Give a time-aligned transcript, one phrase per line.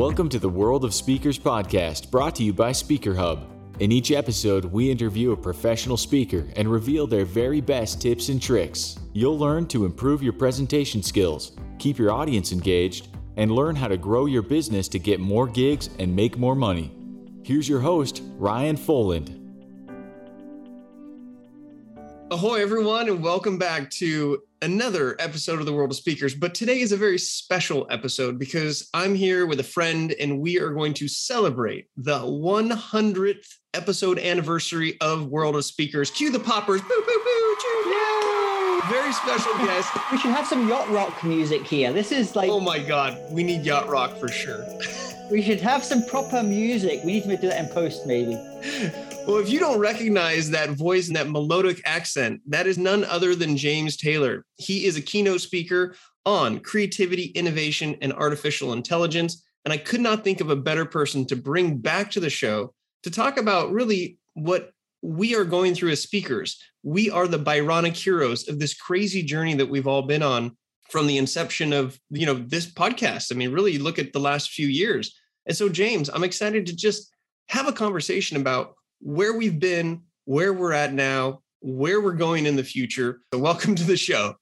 [0.00, 3.44] Welcome to the World of Speakers podcast, brought to you by Speaker Hub.
[3.80, 8.40] In each episode, we interview a professional speaker and reveal their very best tips and
[8.40, 8.98] tricks.
[9.12, 13.98] You'll learn to improve your presentation skills, keep your audience engaged, and learn how to
[13.98, 16.96] grow your business to get more gigs and make more money.
[17.44, 19.39] Here's your host, Ryan Foland.
[22.32, 26.32] Ahoy, everyone, and welcome back to another episode of the World of Speakers.
[26.32, 30.60] But today is a very special episode because I'm here with a friend and we
[30.60, 36.12] are going to celebrate the 100th episode anniversary of World of Speakers.
[36.12, 36.80] Cue the poppers.
[36.82, 37.56] Boo, boo, boo.
[37.60, 38.80] Choo.
[38.88, 39.90] Very special guest.
[40.12, 41.92] We should have some yacht rock music here.
[41.92, 42.48] This is like.
[42.48, 43.18] Oh my God.
[43.32, 44.64] We need yacht rock for sure.
[45.32, 47.00] we should have some proper music.
[47.04, 48.40] We need to do that in post, maybe.
[49.26, 53.34] Well, if you don't recognize that voice and that melodic accent, that is none other
[53.34, 54.44] than James Taylor.
[54.56, 55.94] He is a keynote speaker
[56.26, 59.44] on creativity, innovation, and artificial intelligence.
[59.64, 62.74] And I could not think of a better person to bring back to the show
[63.02, 64.72] to talk about really what
[65.02, 66.60] we are going through as speakers.
[66.82, 70.56] We are the Byronic heroes of this crazy journey that we've all been on
[70.88, 73.32] from the inception of you know this podcast.
[73.32, 75.14] I mean, really look at the last few years.
[75.46, 77.14] And so, James, I'm excited to just
[77.48, 82.56] have a conversation about where we've been, where we're at now, where we're going in
[82.56, 83.20] the future.
[83.32, 84.36] So, welcome to the show.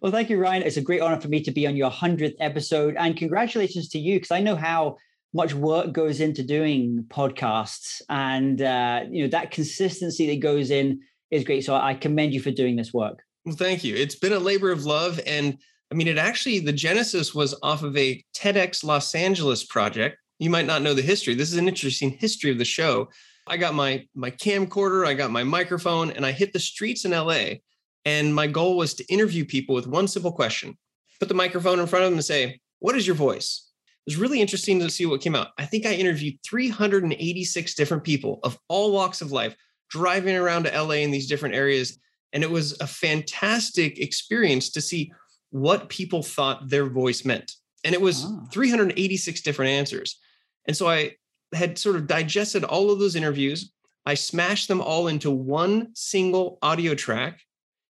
[0.00, 0.62] Well, thank you, Ryan.
[0.62, 2.94] It's a great honor for me to be on your 100th episode.
[2.98, 4.96] And congratulations to you, because I know how
[5.34, 8.00] much work goes into doing podcasts.
[8.08, 11.00] And, uh, you know, that consistency that goes in
[11.30, 11.64] is great.
[11.64, 13.22] So, I commend you for doing this work.
[13.44, 13.94] Well, thank you.
[13.94, 15.20] It's been a labor of love.
[15.26, 15.58] And
[15.90, 20.18] I mean, it actually, the genesis was off of a TEDx Los Angeles project.
[20.38, 21.34] You might not know the history.
[21.34, 23.08] This is an interesting history of the show.
[23.50, 27.12] I got my my camcorder, I got my microphone, and I hit the streets in
[27.12, 27.60] LA.
[28.04, 30.76] And my goal was to interview people with one simple question:
[31.18, 33.70] put the microphone in front of them and say, "What is your voice?"
[34.06, 35.48] It was really interesting to see what came out.
[35.58, 39.54] I think I interviewed 386 different people of all walks of life,
[39.90, 41.98] driving around to LA in these different areas,
[42.32, 45.12] and it was a fantastic experience to see
[45.50, 47.52] what people thought their voice meant.
[47.84, 48.40] And it was ah.
[48.42, 48.48] oh.
[48.52, 50.18] 386 different answers.
[50.66, 51.16] And so I
[51.52, 53.72] had sort of digested all of those interviews.
[54.06, 57.40] I smashed them all into one single audio track.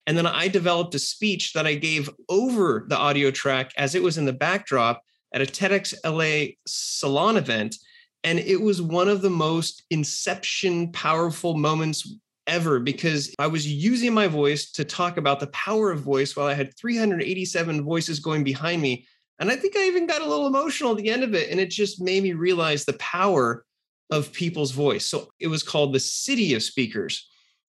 [0.06, 4.02] And then I developed a speech that I gave over the audio track as it
[4.02, 5.02] was in the backdrop
[5.32, 7.76] at a TEDx LA salon event.
[8.24, 12.16] And it was one of the most inception powerful moments
[12.46, 16.48] ever because I was using my voice to talk about the power of voice while
[16.48, 19.06] I had 387 voices going behind me.
[19.40, 21.50] And I think I even got a little emotional at the end of it.
[21.50, 23.64] And it just made me realize the power
[24.10, 25.06] of people's voice.
[25.06, 27.26] So it was called the City of Speakers.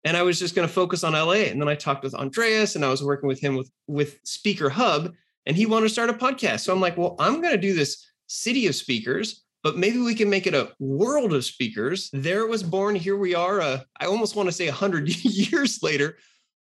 [0.03, 1.47] And I was just going to focus on LA.
[1.49, 4.69] And then I talked with Andreas and I was working with him with, with Speaker
[4.69, 5.11] Hub.
[5.47, 6.61] And he wanted to start a podcast.
[6.61, 10.13] So I'm like, well, I'm going to do this City of Speakers, but maybe we
[10.13, 12.09] can make it a world of speakers.
[12.13, 12.95] There it was born.
[12.95, 13.61] Here we are.
[13.61, 16.17] Uh, I almost want to say 100 years later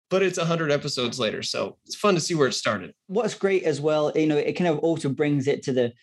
[0.09, 2.94] but it's 100 episodes later so it's fun to see where it started.
[3.08, 5.94] What's great as well you know it kind of also brings it to the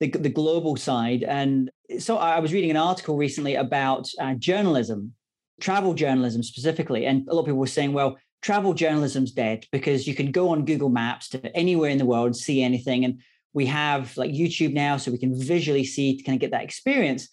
[0.00, 5.12] the, the global side and so i was reading an article recently about uh, journalism
[5.60, 10.06] travel journalism specifically and a lot of people were saying well travel journalism's dead because
[10.06, 13.20] you can go on google maps to anywhere in the world and see anything and
[13.54, 16.64] we have like youtube now so we can visually see to kind of get that
[16.64, 17.28] experience.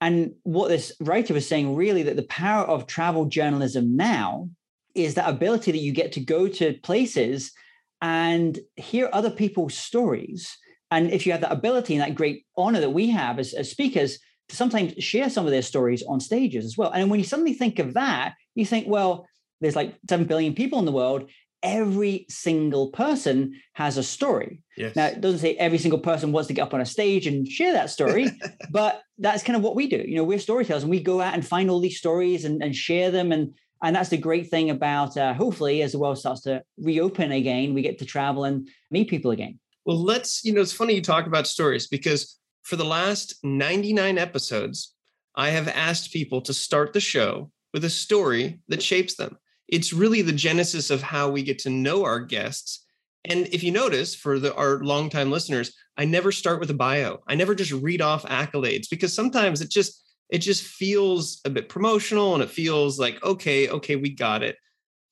[0.00, 4.50] And what this writer was saying really that the power of travel journalism now
[4.94, 7.52] is that ability that you get to go to places
[8.00, 10.56] and hear other people's stories.
[10.90, 13.70] And if you have that ability and that great honor that we have as, as
[13.70, 16.90] speakers to sometimes share some of their stories on stages as well.
[16.90, 19.26] And when you suddenly think of that, you think, well,
[19.60, 21.30] there's like 7 billion people in the world.
[21.62, 24.60] Every single person has a story.
[24.76, 24.96] Yes.
[24.96, 27.46] Now, it doesn't say every single person wants to get up on a stage and
[27.46, 28.28] share that story,
[28.70, 30.04] but that's kind of what we do.
[30.04, 32.74] You know, we're storytellers and we go out and find all these stories and, and
[32.74, 33.30] share them.
[33.30, 37.32] And and that's the great thing about uh, hopefully as the world starts to reopen
[37.32, 39.58] again, we get to travel and meet people again.
[39.84, 44.18] Well, let's, you know, it's funny you talk about stories because for the last 99
[44.18, 44.94] episodes,
[45.34, 49.38] I have asked people to start the show with a story that shapes them.
[49.66, 52.84] It's really the genesis of how we get to know our guests.
[53.24, 57.20] And if you notice, for the, our longtime listeners, I never start with a bio.
[57.26, 60.02] I never just read off accolades because sometimes it just
[60.32, 64.56] it just feels a bit promotional and it feels like, okay, okay, we got it.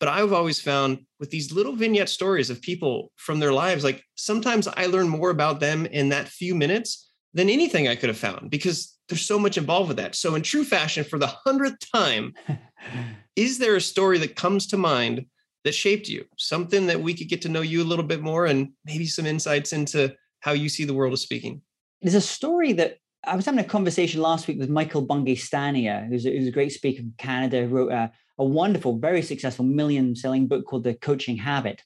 [0.01, 4.03] But I've always found with these little vignette stories of people from their lives, like
[4.15, 8.17] sometimes I learn more about them in that few minutes than anything I could have
[8.17, 10.15] found because there's so much involved with that.
[10.15, 12.33] So, in true fashion, for the hundredth time,
[13.37, 15.27] is there a story that comes to mind
[15.65, 16.25] that shaped you?
[16.39, 19.27] Something that we could get to know you a little bit more and maybe some
[19.27, 21.61] insights into how you see the world of speaking?
[22.03, 26.09] there's a story that I was having a conversation last week with Michael Bungay Stanier,
[26.09, 29.65] who's a, who's a great speaker from Canada, who wrote a, a wonderful, very successful
[29.65, 31.83] million selling book called The Coaching Habit.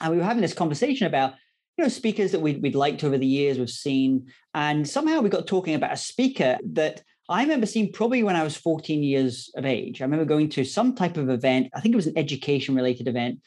[0.00, 1.34] And we were having this conversation about
[1.78, 5.28] you know speakers that we'd, we'd liked over the years we've seen and somehow we
[5.28, 9.50] got talking about a speaker that i remember seeing probably when i was 14 years
[9.56, 12.18] of age i remember going to some type of event i think it was an
[12.18, 13.38] education related event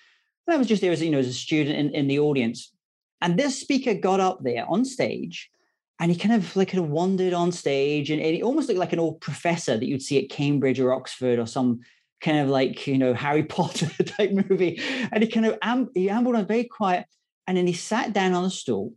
[0.47, 2.73] and i was just there as you know as a student in, in the audience
[3.19, 5.51] and this speaker got up there on stage
[6.01, 8.91] and he kind of like kind of wandered on stage and, he almost looked like
[8.91, 11.79] an old professor that you'd see at cambridge or oxford or some
[12.19, 14.81] kind of like you know harry potter type movie
[15.11, 17.05] and he kind of amb- he ambled on very quiet
[17.47, 18.93] and then he sat down on a stool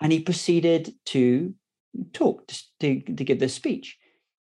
[0.00, 1.54] and he proceeded to
[2.12, 2.46] talk,
[2.80, 3.96] to, to give this speech.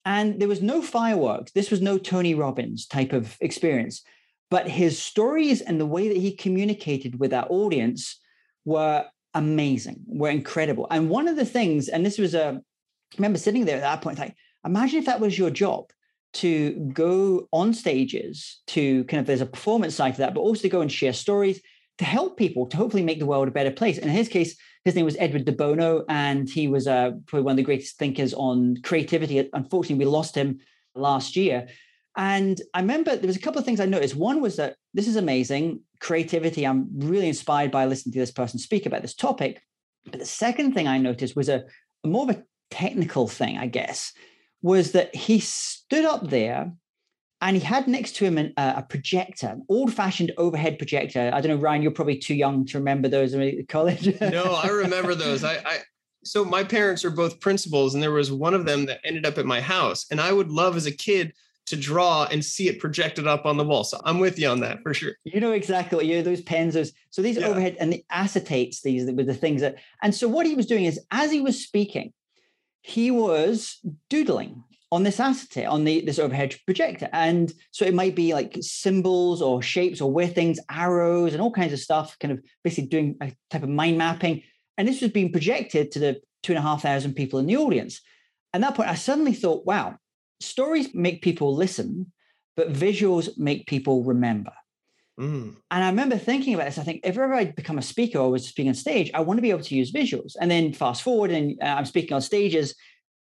[0.05, 1.51] And there was no fireworks.
[1.51, 4.03] This was no Tony Robbins type of experience.
[4.49, 8.19] But his stories and the way that he communicated with our audience
[8.63, 9.05] were
[9.37, 10.87] amazing, were incredible.
[10.89, 12.61] And one of the things, and this was a,
[13.13, 14.35] I remember sitting there at that point, like,
[14.65, 15.85] imagine if that was your job
[16.33, 20.63] to go on stages to kind of, there's a performance side to that, but also
[20.63, 21.61] to go and share stories
[21.99, 23.97] to help people to hopefully make the world a better place.
[23.97, 24.55] And in his case,
[24.85, 27.97] his name was Edward de Bono, and he was uh, probably one of the greatest
[27.97, 29.49] thinkers on creativity.
[29.53, 30.59] Unfortunately, we lost him
[30.95, 31.67] last year.
[32.15, 34.15] And I remember there was a couple of things I noticed.
[34.15, 36.65] One was that this is amazing creativity.
[36.65, 39.61] I'm really inspired by listening to this person speak about this topic.
[40.05, 41.65] But the second thing I noticed was a,
[42.03, 44.11] more of a technical thing, I guess,
[44.63, 46.73] was that he stood up there
[47.41, 51.29] and he had next to him an, uh, a projector, an old-fashioned overhead projector.
[51.31, 54.19] I don't know, Ryan, you're probably too young to remember those in college.
[54.19, 55.43] no, I remember those.
[55.43, 55.79] I, I
[56.23, 59.37] so my parents are both principals, and there was one of them that ended up
[59.37, 61.33] at my house, and I would love as a kid
[61.67, 63.83] to draw and see it projected up on the wall.
[63.83, 65.13] So I'm with you on that for sure.
[65.23, 67.47] You know exactly what you know, those pens, those so these yeah.
[67.47, 70.85] overhead and the acetates, these with the things that and so what he was doing
[70.85, 72.13] is as he was speaking,
[72.81, 73.79] he was
[74.09, 77.09] doodling on this acetate, on the this overhead projector.
[77.11, 81.51] And so it might be like symbols or shapes or weird things, arrows and all
[81.51, 84.43] kinds of stuff, kind of basically doing a type of mind mapping.
[84.77, 87.57] And this was being projected to the two and a half thousand people in the
[87.57, 88.01] audience.
[88.53, 89.97] At that point, I suddenly thought, wow,
[90.39, 92.11] stories make people listen,
[92.55, 94.53] but visuals make people remember.
[95.19, 95.55] Mm.
[95.71, 96.77] And I remember thinking about this.
[96.77, 99.37] I think if ever I become a speaker or was speaking on stage, I want
[99.37, 100.33] to be able to use visuals.
[100.39, 102.75] And then fast forward, and uh, I'm speaking on stages,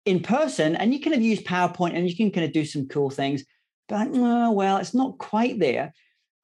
[0.04, 2.88] in person and you kind of use PowerPoint and you can kind of do some
[2.88, 3.44] cool things.
[3.88, 5.92] But oh, well, it's not quite there.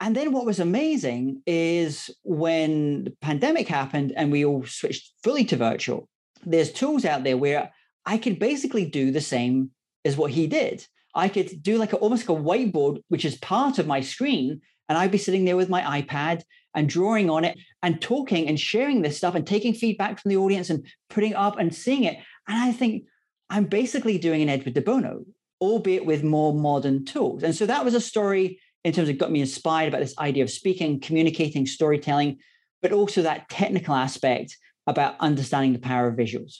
[0.01, 5.43] And then what was amazing is when the pandemic happened and we all switched fully
[5.45, 6.07] to virtual,
[6.45, 7.71] there's tools out there where
[8.05, 9.71] I could basically do the same
[10.09, 10.85] as what he did.
[11.15, 14.61] I could do like a, almost like a whiteboard, which is part of my screen.
[14.87, 16.41] And I'd be sitting there with my iPad
[16.75, 20.37] and drawing on it and talking and sharing this stuff and taking feedback from the
[20.37, 22.17] audience and putting up and seeing it.
[22.47, 23.05] And I think,
[23.49, 25.25] I'm basically doing an Edward de Bono,
[25.59, 27.41] albeit with more modern tools.
[27.41, 30.43] And so that was a story in terms of got me inspired about this idea
[30.43, 32.37] of speaking, communicating, storytelling,
[32.81, 34.55] but also that technical aspect
[34.87, 36.59] about understanding the power of visuals.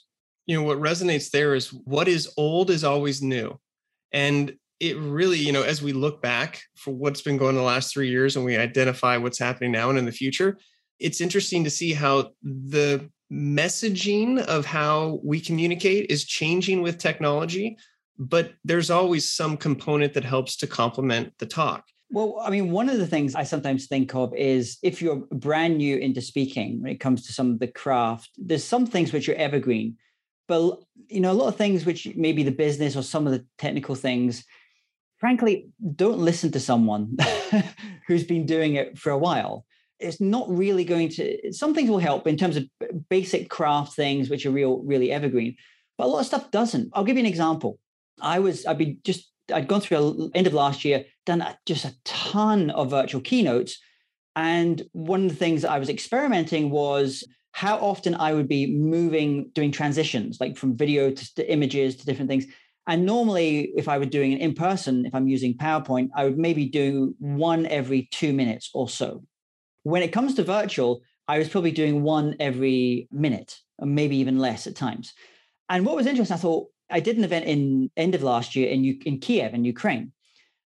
[0.50, 3.60] You know, what resonates there is what is old is always new.
[4.12, 7.62] And it really, you know, as we look back for what's been going on the
[7.62, 10.58] last three years and we identify what's happening now and in the future,
[10.98, 17.78] it's interesting to see how the messaging of how we communicate is changing with technology,
[18.18, 21.84] but there's always some component that helps to complement the talk.
[22.10, 25.78] Well, I mean, one of the things I sometimes think of is if you're brand
[25.78, 29.30] new into speaking when it comes to some of the craft, there's some things which
[29.30, 29.96] are evergreen,
[30.50, 33.46] but you know, a lot of things which maybe the business or some of the
[33.58, 34.44] technical things,
[35.18, 37.16] frankly, don't listen to someone
[38.08, 39.66] who's been doing it for a while.
[40.00, 42.68] It's not really going to some things will help in terms of
[43.10, 45.56] basic craft things which are real really evergreen
[45.98, 46.90] but a lot of stuff doesn't.
[46.94, 47.78] I'll give you an example.
[48.22, 51.58] I was i'd been just i'd gone through a, end of last year done a,
[51.66, 53.80] just a ton of virtual keynotes
[54.36, 57.24] and one of the things i was experimenting was
[57.64, 58.64] how often i would be
[58.96, 62.46] moving doing transitions like from video to, to images to different things
[62.88, 66.38] and normally if i were doing it in person if i'm using powerpoint i would
[66.38, 69.24] maybe do one every two minutes or so
[69.84, 74.40] when it comes to virtual, I was probably doing one every minute, or maybe even
[74.40, 75.14] less at times.
[75.70, 78.70] And what was interesting, I thought I did an event in end of last year
[78.70, 80.12] in in Kiev in Ukraine.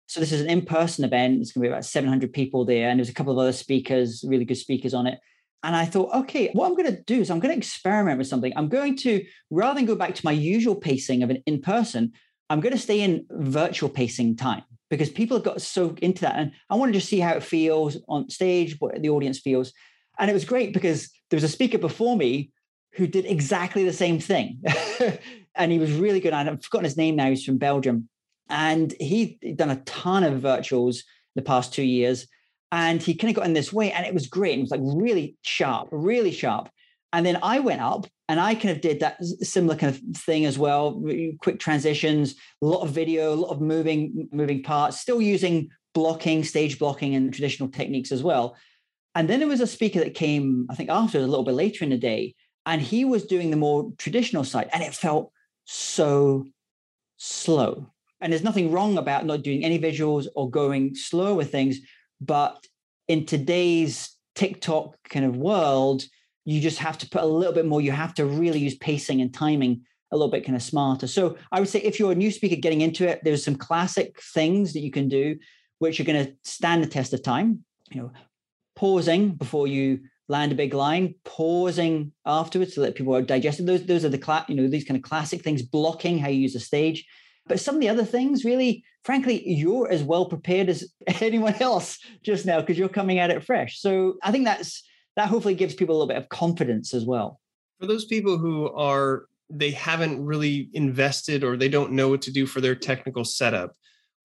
[0.06, 1.40] So this is an in-person event.
[1.40, 4.24] It's going to be about 700 people there, and there's a couple of other speakers,
[4.26, 5.18] really good speakers on it.
[5.62, 8.26] And I thought, okay, what I'm going to do is I'm going to experiment with
[8.26, 8.52] something.
[8.56, 12.12] I'm going to, rather than go back to my usual pacing of an in-person,
[12.50, 16.36] I'm going to stay in virtual pacing time because people have got so into that.
[16.36, 19.72] And I want to just see how it feels on stage, what the audience feels.
[20.18, 22.50] And it was great because there was a speaker before me
[22.94, 24.62] who did exactly the same thing.
[25.54, 26.34] and he was really good.
[26.34, 27.30] I've forgotten his name now.
[27.30, 28.08] He's from Belgium.
[28.48, 31.04] And he'd done a ton of virtuals
[31.34, 32.26] the past two years.
[32.72, 34.58] And he kind of got in this way, and it was great.
[34.58, 36.70] It was like really sharp, really sharp.
[37.12, 40.46] And then I went up and I kind of did that similar kind of thing
[40.46, 41.04] as well.
[41.42, 46.42] Quick transitions, a lot of video, a lot of moving, moving parts, still using blocking,
[46.42, 48.56] stage blocking, and traditional techniques as well.
[49.14, 51.84] And then there was a speaker that came, I think, after a little bit later
[51.84, 55.30] in the day, and he was doing the more traditional side, and it felt
[55.66, 56.46] so
[57.18, 57.92] slow.
[58.22, 61.80] And there's nothing wrong about not doing any visuals or going slow with things,
[62.24, 62.66] but
[63.08, 66.04] in today's TikTok kind of world,
[66.44, 67.80] you just have to put a little bit more.
[67.80, 71.06] You have to really use pacing and timing a little bit kind of smarter.
[71.06, 74.20] So I would say if you're a new speaker getting into it, there's some classic
[74.34, 75.36] things that you can do
[75.78, 77.64] which are going to stand the test of time.
[77.90, 78.12] You know,
[78.76, 83.66] pausing before you land a big line, pausing afterwards so that people are digesting.
[83.66, 85.62] Those those are the cla- you know these kind of classic things.
[85.62, 87.04] Blocking how you use the stage,
[87.46, 91.98] but some of the other things, really, frankly, you're as well prepared as anyone else
[92.22, 93.80] just now because you're coming at it fresh.
[93.80, 94.82] So I think that's
[95.16, 97.40] that hopefully gives people a little bit of confidence as well.
[97.78, 102.32] For those people who are they haven't really invested or they don't know what to
[102.32, 103.72] do for their technical setup,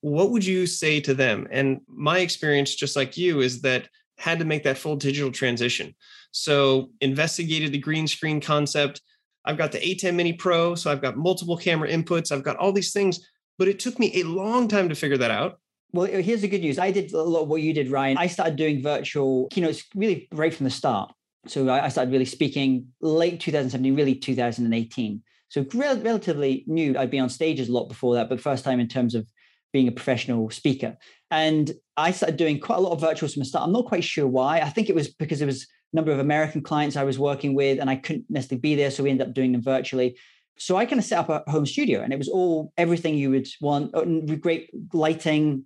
[0.01, 1.48] what would you say to them?
[1.51, 5.93] And my experience, just like you, is that had to make that full digital transition.
[6.31, 9.01] So investigated the green screen concept.
[9.46, 12.31] I've got the ATEM Mini Pro, so I've got multiple camera inputs.
[12.31, 15.31] I've got all these things, but it took me a long time to figure that
[15.31, 15.59] out.
[15.93, 16.77] Well, here's the good news.
[16.77, 18.17] I did a lot of what you did, Ryan.
[18.17, 21.13] I started doing virtual keynotes really right from the start.
[21.47, 25.21] So I started really speaking late 2017, really 2018.
[25.49, 26.97] So rel- relatively new.
[26.97, 29.27] I'd been on stages a lot before that, but first time in terms of
[29.71, 30.97] being a professional speaker.
[31.31, 33.65] And I started doing quite a lot of virtuals from the start.
[33.65, 34.59] I'm not quite sure why.
[34.59, 37.53] I think it was because there was a number of American clients I was working
[37.53, 40.17] with, and I couldn't necessarily be there, so we ended up doing them virtually.
[40.59, 43.29] So I kind of set up a home studio, and it was all everything you
[43.31, 44.03] would want: uh,
[44.35, 45.65] great lighting,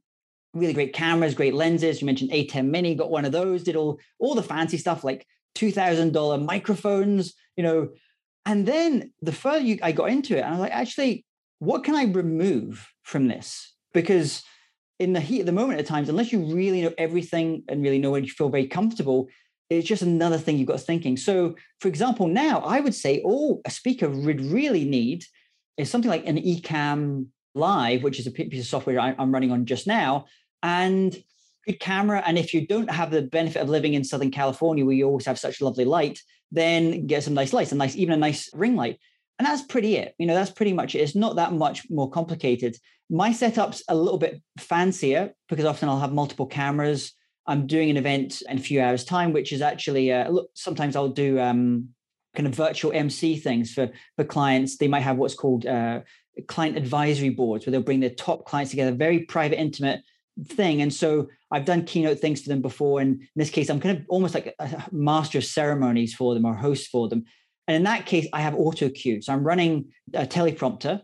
[0.53, 2.01] really great cameras, great lenses.
[2.01, 5.25] You mentioned ATEM Mini, got one of those, did all all the fancy stuff like
[5.55, 7.89] $2,000 microphones, you know.
[8.45, 11.25] And then the further you, I got into it, I was like, actually,
[11.59, 13.75] what can I remove from this?
[13.93, 14.41] Because
[14.99, 17.99] in the heat of the moment at times, unless you really know everything and really
[17.99, 19.27] know when you feel very comfortable,
[19.71, 21.15] it's just another thing you've got thinking.
[21.15, 25.23] So, for example, now I would say all a speaker would really need
[25.77, 29.65] is something like an Ecamm Live, which is a piece of software I'm running on
[29.65, 30.25] just now,
[30.61, 31.15] and
[31.65, 32.21] good camera.
[32.25, 35.25] And if you don't have the benefit of living in Southern California, where you always
[35.25, 36.19] have such lovely light,
[36.51, 38.99] then get some nice lights, a nice, even a nice ring light.
[39.39, 40.15] And that's pretty it.
[40.19, 40.99] You know, that's pretty much it.
[40.99, 42.77] It's not that much more complicated.
[43.09, 47.13] My setup's a little bit fancier because often I'll have multiple cameras.
[47.47, 50.49] I'm doing an event in a few hours' time, which is actually uh, look.
[50.53, 51.89] Sometimes I'll do um,
[52.35, 54.77] kind of virtual MC things for for clients.
[54.77, 56.01] They might have what's called uh,
[56.47, 60.01] client advisory boards, where they'll bring their top clients together, very private, intimate
[60.45, 60.81] thing.
[60.81, 63.01] And so I've done keynote things for them before.
[63.01, 66.45] And in this case, I'm kind of almost like a master of ceremonies for them
[66.45, 67.25] or host for them.
[67.67, 69.21] And in that case, I have auto cue.
[69.21, 71.01] So I'm running a teleprompter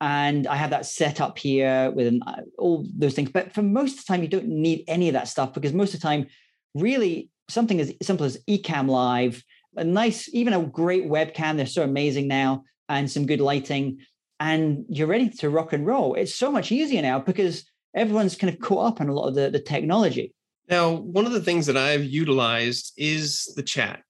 [0.00, 3.30] and I have that set up here with an, uh, all those things.
[3.30, 5.94] But for most of the time, you don't need any of that stuff because most
[5.94, 6.26] of the time,
[6.74, 9.42] really something as simple as Ecamm Live,
[9.76, 11.56] a nice, even a great webcam.
[11.56, 13.98] They're so amazing now, and some good lighting,
[14.40, 16.14] and you're ready to rock and roll.
[16.14, 17.64] It's so much easier now because
[17.94, 20.34] everyone's kind of caught up on a lot of the, the technology.
[20.68, 24.02] Now, one of the things that I've utilized is the chat.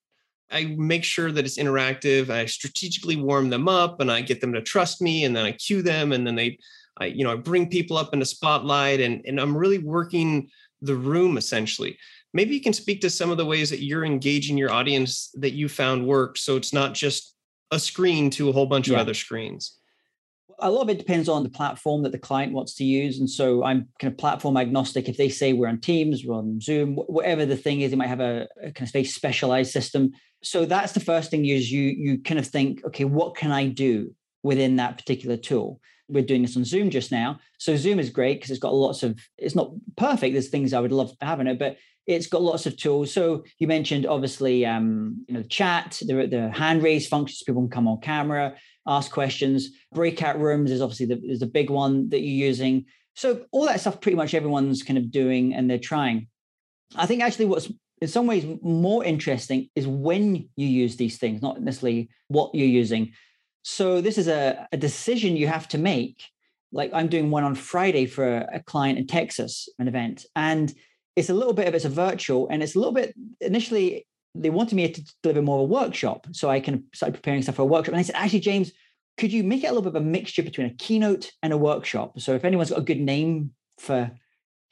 [0.51, 2.29] I make sure that it's interactive.
[2.29, 5.51] I strategically warm them up and I get them to trust me and then I
[5.51, 6.59] cue them and then they
[6.97, 10.49] I you know I bring people up in the spotlight and and I'm really working
[10.81, 11.97] the room essentially.
[12.33, 15.53] Maybe you can speak to some of the ways that you're engaging your audience that
[15.53, 17.35] you found work so it's not just
[17.71, 18.95] a screen to a whole bunch yeah.
[18.95, 19.79] of other screens
[20.61, 23.19] a lot of it depends on the platform that the client wants to use.
[23.19, 25.07] And so I'm kind of platform agnostic.
[25.07, 28.07] If they say we're on Teams, we're on Zoom, whatever the thing is, they might
[28.07, 30.11] have a, a kind of very specialized system.
[30.41, 33.67] So that's the first thing is you you kind of think, okay, what can I
[33.67, 35.79] do within that particular tool?
[36.07, 37.39] We're doing this on Zoom just now.
[37.59, 40.33] So Zoom is great because it's got lots of, it's not perfect.
[40.33, 41.77] There's things I would love to have in it, but
[42.07, 43.13] it's got lots of tools.
[43.13, 47.69] So you mentioned obviously, um, you know, chat, the, the hand raise functions, people can
[47.69, 48.55] come on camera
[48.89, 49.69] ask questions.
[49.93, 52.85] Breakout rooms is obviously the, is the big one that you're using.
[53.15, 56.27] So all that stuff, pretty much everyone's kind of doing and they're trying.
[56.95, 61.41] I think actually what's in some ways more interesting is when you use these things,
[61.41, 63.11] not necessarily what you're using.
[63.63, 66.23] So this is a, a decision you have to make.
[66.71, 70.73] Like I'm doing one on Friday for a, client in Texas, an event, and
[71.15, 74.51] it's a little bit of it's a virtual, and it's a little bit initially they
[74.51, 76.27] wanted me to deliver more of a workshop.
[76.31, 77.93] So I can start preparing stuff for a workshop.
[77.93, 78.71] And I said, actually, James,
[79.17, 81.57] could you make it a little bit of a mixture between a keynote and a
[81.57, 82.19] workshop?
[82.19, 84.11] So if anyone's got a good name for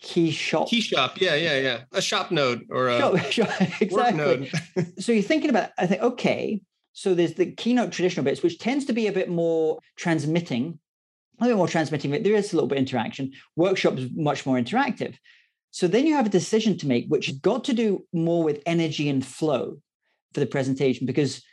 [0.02, 0.68] key shop.
[0.68, 1.20] Key shop.
[1.20, 1.80] Yeah, yeah, yeah.
[1.92, 4.52] A shop node or a shop, shop, exactly.
[5.00, 6.62] so you're thinking about, I think, okay,
[6.94, 10.80] so there's the keynote traditional bits, which tends to be a bit more transmitting,
[11.40, 13.34] a little bit more transmitting, but there is a little bit of interaction.
[13.56, 15.16] Workshops much more interactive.
[15.72, 18.64] So then you have a decision to make, which has got to do more with
[18.66, 19.78] energy and flow
[20.34, 21.06] for the presentation.
[21.06, 21.44] Because,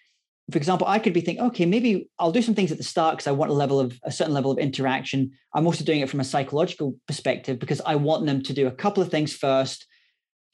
[0.50, 3.16] for example, I could be thinking, okay, maybe I'll do some things at the start
[3.16, 5.32] because I want a level of a certain level of interaction.
[5.54, 8.70] I'm also doing it from a psychological perspective because I want them to do a
[8.70, 9.86] couple of things first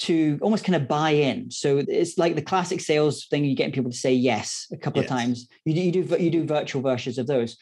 [0.01, 1.51] to almost kind of buy in.
[1.51, 5.03] So it's like the classic sales thing: you get people to say yes a couple
[5.03, 5.11] yes.
[5.11, 5.49] of times.
[5.65, 7.57] You do, you do you do virtual versions of those,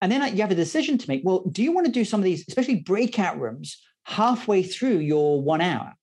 [0.00, 1.22] and then uh, you have a decision to make.
[1.24, 5.42] Well, do you want to do some of these, especially breakout rooms, halfway through your
[5.42, 5.94] one hour.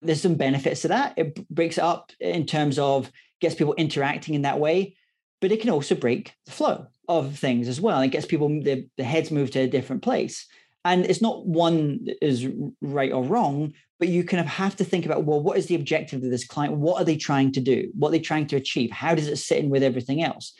[0.00, 1.14] There's some benefits to that.
[1.16, 4.96] It breaks it up in terms of gets people interacting in that way,
[5.42, 8.00] but it can also break the flow of things as well.
[8.00, 10.46] It gets people the, the heads moved to a different place.
[10.84, 12.48] And it's not one is
[12.80, 15.74] right or wrong, but you kind of have to think about well, what is the
[15.74, 16.76] objective of this client?
[16.76, 17.90] What are they trying to do?
[17.94, 18.92] What are they trying to achieve?
[18.92, 20.54] How does it sit in with everything else?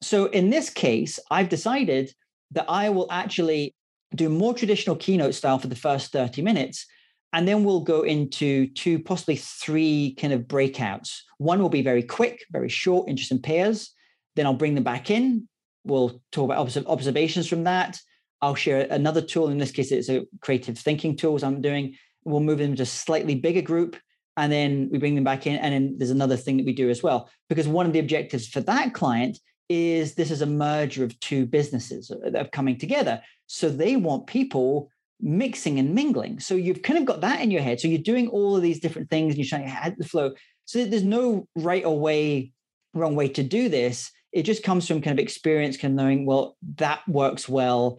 [0.00, 2.12] So in this case, I've decided
[2.52, 3.74] that I will actually
[4.14, 6.86] do more traditional keynote style for the first 30 minutes.
[7.32, 11.22] And then we'll go into two, possibly three kind of breakouts.
[11.38, 13.92] One will be very quick, very short, interesting pairs.
[14.36, 15.48] Then I'll bring them back in.
[15.84, 18.00] We'll talk about observations from that.
[18.40, 19.48] I'll share another tool.
[19.48, 21.96] In this case, it's a creative thinking tools I'm doing.
[22.24, 23.96] We'll move them to a slightly bigger group.
[24.36, 25.56] And then we bring them back in.
[25.56, 27.30] And then there's another thing that we do as well.
[27.48, 31.46] Because one of the objectives for that client is this is a merger of two
[31.46, 33.22] businesses uh, that are coming together.
[33.46, 36.40] So they want people mixing and mingling.
[36.40, 37.80] So you've kind of got that in your head.
[37.80, 40.32] So you're doing all of these different things and you're trying to add the flow.
[40.64, 42.52] So there's no right or way,
[42.92, 44.10] wrong way to do this.
[44.32, 47.98] It just comes from kind of experience, kind of knowing, well, that works well.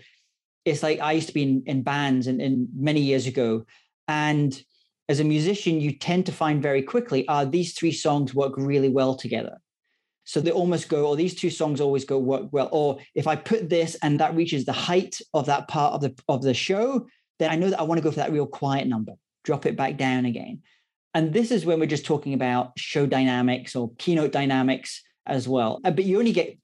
[0.65, 3.65] It's like I used to be in, in bands and, and many years ago.
[4.07, 4.59] And
[5.09, 8.89] as a musician, you tend to find very quickly, uh, these three songs work really
[8.89, 9.57] well together.
[10.25, 12.69] So they almost go, or these two songs always go work well.
[12.71, 16.23] Or if I put this and that reaches the height of that part of the
[16.29, 17.07] of the show,
[17.39, 19.75] then I know that I want to go for that real quiet number, drop it
[19.75, 20.61] back down again.
[21.13, 25.79] And this is when we're just talking about show dynamics or keynote dynamics as well.
[25.83, 26.57] Uh, but you only get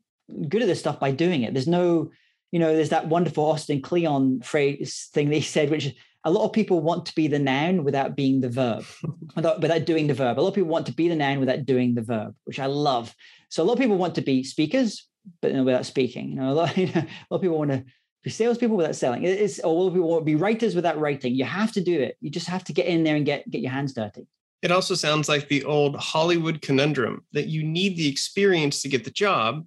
[0.47, 1.53] good at this stuff by doing it.
[1.53, 2.11] There's no,
[2.51, 6.45] you know, there's that wonderful Austin Kleon phrase thing that he said, which a lot
[6.45, 8.85] of people want to be the noun without being the verb,
[9.35, 10.37] without, without doing the verb.
[10.37, 12.65] A lot of people want to be the noun without doing the verb, which I
[12.65, 13.15] love.
[13.49, 15.07] So a lot of people want to be speakers,
[15.41, 16.29] but you know, without speaking.
[16.29, 17.85] You know, a lot, you know, a lot of people want to
[18.23, 19.23] be salespeople without selling.
[19.23, 21.35] It's or a lot of people want to be writers without writing.
[21.35, 22.17] You have to do it.
[22.19, 24.27] You just have to get in there and get get your hands dirty.
[24.61, 29.05] It also sounds like the old Hollywood conundrum that you need the experience to get
[29.05, 29.65] the job,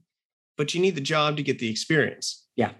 [0.56, 2.46] but you need the job to get the experience.
[2.56, 2.72] Yeah.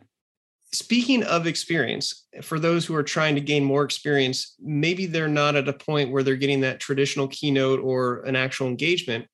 [0.73, 5.57] Speaking of experience, for those who are trying to gain more experience, maybe they're not
[5.57, 9.27] at a point where they're getting that traditional keynote or an actual engagement.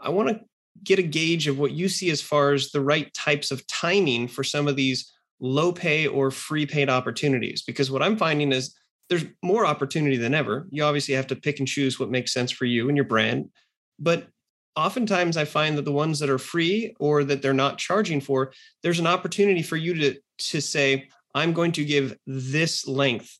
[0.00, 0.40] I want to
[0.82, 4.26] get a gauge of what you see as far as the right types of timing
[4.26, 7.62] for some of these low pay or free paid opportunities.
[7.62, 8.74] Because what I'm finding is
[9.12, 10.66] there's more opportunity than ever.
[10.70, 13.50] You obviously have to pick and choose what makes sense for you and your brand.
[13.98, 14.26] But
[14.74, 18.54] oftentimes I find that the ones that are free or that they're not charging for,
[18.82, 23.38] there's an opportunity for you to, to say, I'm going to give this length.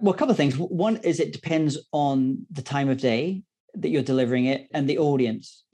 [0.00, 0.58] Well, a couple of things.
[0.58, 4.98] One is it depends on the time of day that you're delivering it and the
[4.98, 5.64] audience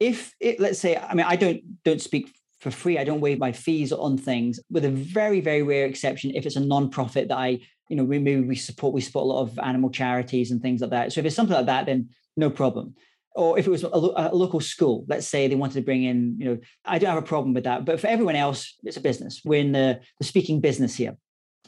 [0.00, 2.98] if it let's say i mean i don't don't speak for free.
[2.98, 6.56] I don't waive my fees on things with a very very rare exception if it's
[6.56, 9.58] a non-profit that i you know we maybe we support we support a lot of
[9.58, 11.12] animal charities and things like that.
[11.12, 12.94] So if it's something like that then no problem.
[13.34, 16.36] Or if it was a, a, local school let's say they wanted to bring in
[16.38, 19.00] you know i don't have a problem with that but for everyone else it's a
[19.00, 19.42] business.
[19.44, 21.16] We're in the, the speaking business here.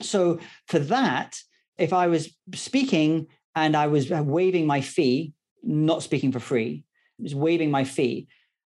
[0.00, 1.38] So for that
[1.78, 6.84] if i was speaking and i was uh, waiving my fee not speaking for free
[7.24, 8.28] is waiving my fee,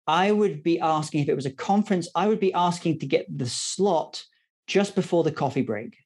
[0.07, 3.25] I would be asking if it was a conference, I would be asking to get
[3.35, 4.23] the slot
[4.65, 5.97] just before the coffee break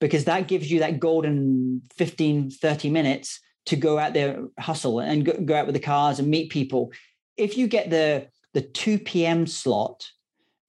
[0.00, 5.24] because that gives you that golden 15, 30 minutes to go out there, hustle and
[5.24, 6.92] go, go out with the cars and meet people.
[7.36, 9.46] If you get the the 2 p.m.
[9.46, 10.08] slot,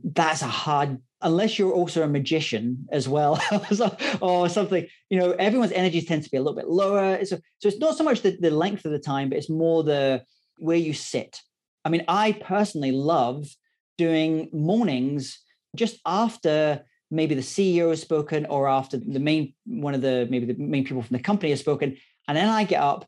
[0.03, 3.39] that's a hard unless you're also a magician as well
[4.21, 7.67] or something you know everyone's energy tends to be a little bit lower so, so
[7.67, 10.23] it's not so much the, the length of the time but it's more the
[10.61, 11.41] where you sit.
[11.83, 13.47] I mean, I personally love
[13.97, 15.39] doing mornings
[15.75, 20.45] just after maybe the CEO has spoken or after the main one of the maybe
[20.45, 21.97] the main people from the company has spoken.
[22.27, 23.05] And then I get up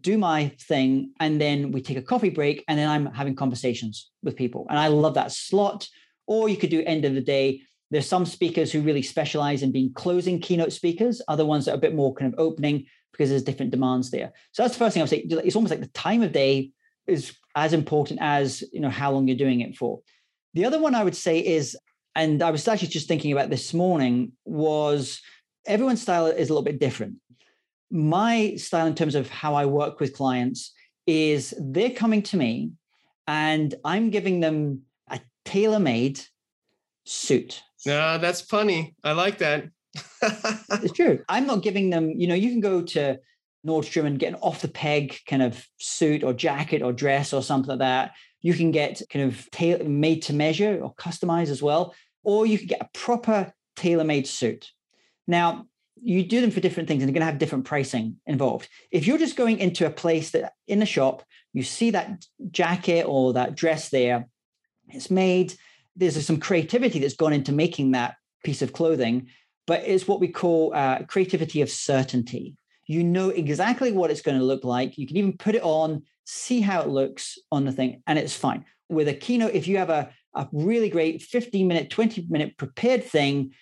[0.00, 4.10] do my thing, and then we take a coffee break, and then I'm having conversations
[4.22, 4.66] with people.
[4.70, 5.88] And I love that slot.
[6.26, 7.62] Or you could do end of the day.
[7.90, 11.76] There's some speakers who really specialize in being closing keynote speakers, other ones that are
[11.76, 14.32] a bit more kind of opening because there's different demands there.
[14.52, 15.18] So that's the first thing I would say.
[15.18, 16.72] It's almost like the time of day
[17.06, 20.00] is as important as you know how long you're doing it for.
[20.54, 21.76] The other one I would say is,
[22.14, 25.20] and I was actually just thinking about this morning, was
[25.66, 27.16] everyone's style is a little bit different.
[27.90, 30.72] My style in terms of how I work with clients
[31.06, 32.72] is they're coming to me
[33.26, 36.20] and I'm giving them a tailor-made
[37.04, 37.62] suit.
[37.86, 38.94] No, that's funny.
[39.04, 39.66] I like that.
[40.82, 41.22] it's true.
[41.28, 43.18] I'm not giving them, you know, you can go to
[43.66, 47.42] Nordstrom and get an off the peg kind of suit or jacket or dress or
[47.42, 48.12] something like that.
[48.42, 52.58] You can get kind of tailor made to measure or customized as well, or you
[52.58, 54.70] can get a proper tailor made suit.
[55.26, 55.66] Now,
[56.02, 58.68] you do them for different things and they're going to have different pricing involved.
[58.90, 61.24] If you're just going into a place that in a shop,
[61.54, 64.28] you see that jacket or that dress there,
[64.88, 65.54] it's made,
[65.96, 69.28] there's some creativity that's gone into making that piece of clothing,
[69.66, 72.54] but it's what we call uh, creativity of certainty.
[72.86, 74.98] You know exactly what it's going to look like.
[74.98, 78.36] You can even put it on, see how it looks on the thing, and it's
[78.36, 78.64] fine.
[78.88, 83.04] With a keynote, if you have a, a really great 15 minute, 20 minute prepared
[83.04, 83.52] thing,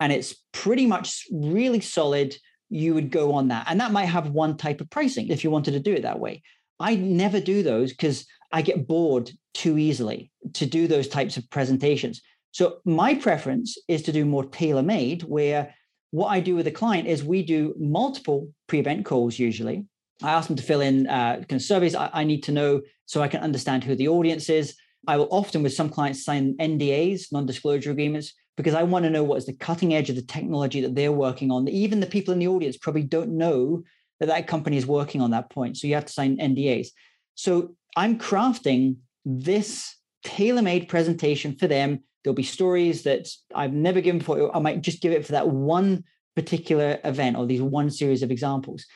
[0.00, 2.36] and it's pretty much really solid,
[2.70, 3.66] you would go on that.
[3.68, 6.20] And that might have one type of pricing if you wanted to do it that
[6.20, 6.42] way.
[6.78, 11.48] I never do those because I get bored too easily to do those types of
[11.50, 12.22] presentations.
[12.52, 15.74] So my preference is to do more tailor made, where
[16.10, 19.86] what I do with a client is we do multiple pre event calls usually.
[20.22, 22.82] I ask them to fill in uh, kind of surveys I, I need to know
[23.06, 24.74] so I can understand who the audience is.
[25.06, 29.10] I will often, with some clients, sign NDAs, non disclosure agreements, because I want to
[29.10, 31.68] know what is the cutting edge of the technology that they're working on.
[31.68, 33.84] Even the people in the audience probably don't know
[34.18, 35.76] that that company is working on that point.
[35.76, 36.88] So you have to sign NDAs.
[37.36, 39.94] So I'm crafting this
[40.24, 42.00] tailor made presentation for them.
[42.22, 44.54] There'll be stories that I've never given before.
[44.54, 46.04] I might just give it for that one
[46.36, 48.86] particular event or these one series of examples.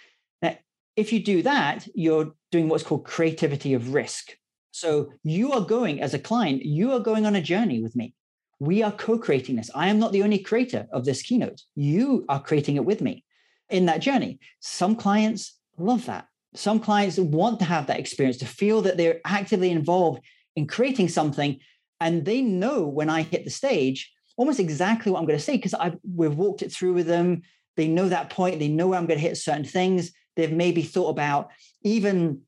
[0.40, 0.56] Now,
[0.96, 4.36] if you do that, you're doing what's called creativity of risk.
[4.70, 8.14] So you are going as a client, you are going on a journey with me
[8.62, 9.72] we are co-creating this.
[9.74, 11.62] I am not the only creator of this keynote.
[11.74, 13.24] You are creating it with me
[13.70, 14.38] in that journey.
[14.60, 16.28] Some clients love that.
[16.54, 20.22] Some clients want to have that experience to feel that they're actively involved
[20.54, 21.58] in creating something
[22.06, 25.56] and they know when I hit the stage almost exactly what I'm going to say
[25.56, 27.42] because I've we've walked it through with them.
[27.76, 28.58] They know that point.
[28.58, 30.12] They know where I'm going to hit certain things.
[30.36, 31.50] They've maybe thought about
[31.82, 32.42] even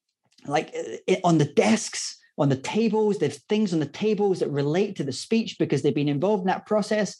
[0.46, 0.74] like
[1.22, 3.18] on the desks on the tables.
[3.18, 6.48] There's things on the tables that relate to the speech because they've been involved in
[6.48, 7.16] that process.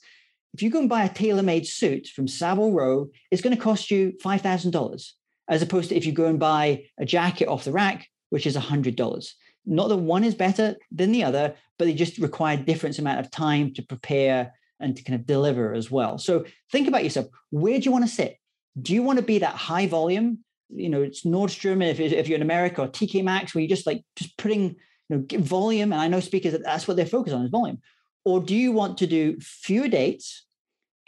[0.53, 3.91] If you go and buy a tailor-made suit from Savile Row, it's going to cost
[3.91, 5.15] you five thousand dollars,
[5.49, 8.57] as opposed to if you go and buy a jacket off the rack, which is
[8.57, 9.35] hundred dollars.
[9.67, 13.31] Not that one is better than the other, but they just require different amount of
[13.31, 16.19] time to prepare and to kind of deliver as well.
[16.19, 17.27] So think about yourself.
[17.51, 18.39] Where do you want to sit?
[18.81, 20.41] Do you want to be that high volume?
[20.69, 21.83] You know, it's Nordstrom.
[21.83, 24.77] If, if you're in America or TK Maxx, where you're just like just putting
[25.09, 27.81] you know, volume, and I know speakers that that's what they're focused on is volume.
[28.25, 30.47] Or do you want to do fewer dates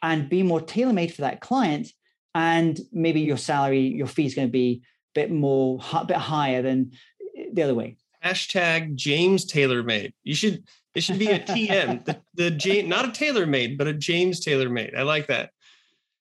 [0.03, 1.89] and be more tailor-made for that client?
[2.35, 4.83] And maybe your salary, your fee is going to be
[5.17, 6.93] a bit more, a bit higher than
[7.53, 7.97] the other way.
[8.27, 10.13] Hashtag James Taylor made.
[10.25, 13.87] You should it should be a TM, the, the James, not a tailor made, but
[13.87, 14.95] a James Taylor made.
[14.97, 15.51] I like that.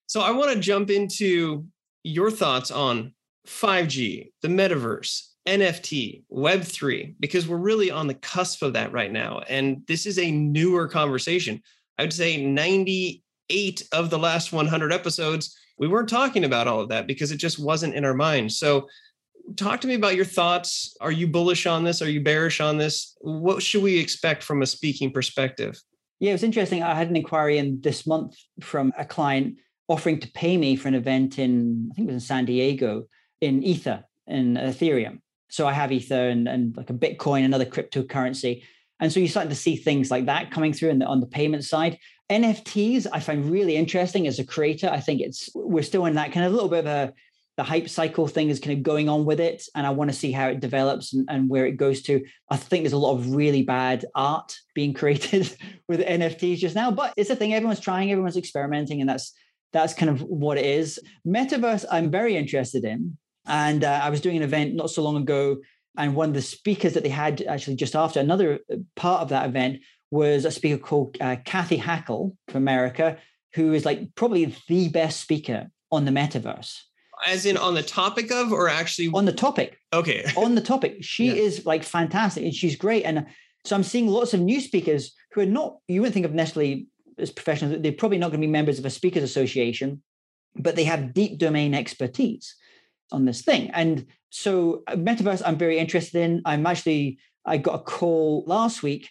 [0.08, 1.66] So I want to jump into
[2.04, 3.14] your thoughts on
[3.48, 9.40] 5G, the metaverse, NFT, Web3, because we're really on the cusp of that right now.
[9.48, 11.62] And this is a newer conversation.
[11.98, 16.90] I would say 98 of the last 100 episodes, we weren't talking about all of
[16.90, 18.52] that because it just wasn't in our mind.
[18.52, 18.90] So,
[19.56, 20.96] talk to me about your thoughts.
[21.02, 22.02] Are you bullish on this?
[22.02, 23.16] Are you bearish on this?
[23.22, 25.80] What should we expect from a speaking perspective?
[26.20, 26.82] Yeah, it was interesting.
[26.82, 30.88] I had an inquiry in this month from a client offering to pay me for
[30.88, 33.06] an event in, I think it was in San Diego,
[33.42, 35.20] in Ether, in Ethereum.
[35.50, 38.64] So I have Ether and, and like a Bitcoin, another cryptocurrency.
[39.00, 41.28] And so you start to see things like that coming through in the, on the
[41.28, 42.00] payment side.
[42.32, 44.90] NFTs, I find really interesting as a creator.
[44.90, 47.14] I think it's we're still in that kind of little bit of a
[47.58, 49.64] the hype cycle thing is kind of going on with it.
[49.76, 52.24] And I want to see how it develops and, and where it goes to.
[52.50, 55.56] I think there's a lot of really bad art being created
[55.88, 59.34] with NFTs just now, but it's a thing everyone's trying, everyone's experimenting, and that's
[59.74, 61.00] that's kind of what it is.
[61.28, 63.18] Metaverse, I'm very interested in.
[63.48, 65.58] And uh, I was doing an event not so long ago,
[65.98, 69.30] and one of the speakers that they had actually just after another uh, part of
[69.30, 69.80] that event
[70.12, 73.18] was a speaker called uh, Cathy Hackl from America,
[73.54, 76.80] who is like probably the best speaker on the metaverse.
[77.26, 79.78] As in on the topic of, or actually on the topic?
[79.94, 80.26] Okay.
[80.38, 80.98] on the topic.
[81.04, 81.34] She yeah.
[81.34, 83.04] is like fantastic and she's great.
[83.04, 83.26] And
[83.64, 86.88] so I'm seeing lots of new speakers who are not, you wouldn't think of necessarily
[87.18, 90.02] as professionals, they're probably not going to be members of a speakers association,
[90.56, 92.56] but they have deep domain expertise
[93.12, 93.70] on this thing.
[93.72, 96.42] And so uh, metaverse, I'm very interested in.
[96.46, 99.10] I'm actually, I got a call last week.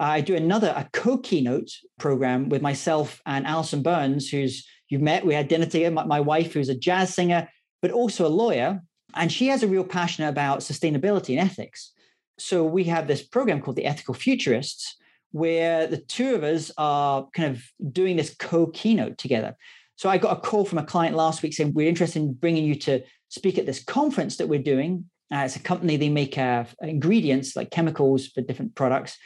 [0.00, 5.26] I do another, a co-keynote program with myself and Alison Burns, who's you've met.
[5.26, 5.94] We had dinner together.
[5.94, 7.48] My, my wife, who's a jazz singer,
[7.82, 8.82] but also a lawyer,
[9.14, 11.92] and she has a real passion about sustainability and ethics.
[12.38, 14.96] So we have this program called the Ethical Futurists,
[15.32, 19.56] where the two of us are kind of doing this co-keynote together.
[19.96, 22.64] So I got a call from a client last week saying we're interested in bringing
[22.64, 25.04] you to speak at this conference that we're doing.
[25.32, 29.18] Uh, it's a company they make uh, ingredients like chemicals for different products,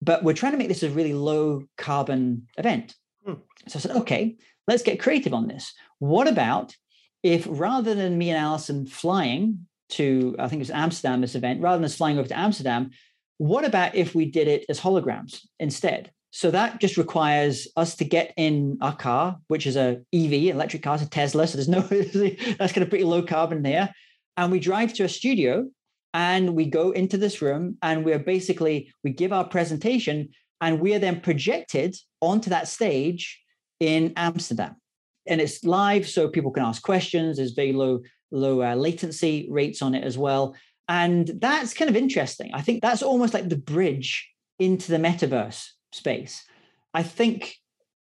[0.00, 2.94] but we're trying to make this a really low carbon event.
[3.26, 3.34] Hmm.
[3.68, 5.72] So I said, okay, let's get creative on this.
[5.98, 6.76] What about
[7.22, 11.60] if rather than me and Alison flying to, I think it was Amsterdam, this event,
[11.60, 12.90] rather than us flying over to Amsterdam,
[13.38, 16.12] what about if we did it as holograms instead?
[16.30, 20.82] So that just requires us to get in our car, which is a EV, electric
[20.82, 21.46] car, a Tesla.
[21.46, 21.80] So there's no,
[22.58, 23.92] that's kind of pretty low carbon there.
[24.36, 25.68] And we drive to a studio
[26.14, 30.28] and we go into this room and we're basically, we give our presentation
[30.60, 33.40] and we are then projected onto that stage
[33.80, 34.76] in Amsterdam.
[35.26, 37.36] And it's live, so people can ask questions.
[37.36, 40.54] There's very low, low uh, latency rates on it as well.
[40.88, 42.50] And that's kind of interesting.
[42.54, 46.44] I think that's almost like the bridge into the metaverse space.
[46.92, 47.56] I think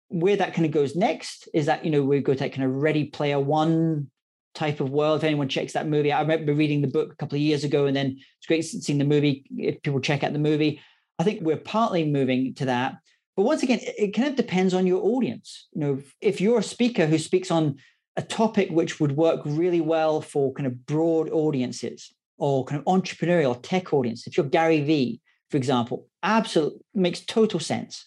[0.09, 2.67] where that kind of goes next is that, you know, we go to that kind
[2.67, 4.09] of ready player one
[4.53, 5.19] type of world.
[5.19, 7.85] If anyone checks that movie, I remember reading the book a couple of years ago
[7.85, 9.45] and then it's great seeing the movie.
[9.57, 10.81] If people check out the movie,
[11.19, 12.95] I think we're partly moving to that.
[13.35, 15.67] But once again, it kind of depends on your audience.
[15.73, 17.77] You know, if you're a speaker who speaks on
[18.17, 22.85] a topic which would work really well for kind of broad audiences or kind of
[22.85, 28.05] entrepreneurial tech audience, if you're Gary Vee, for example, absolutely makes total sense.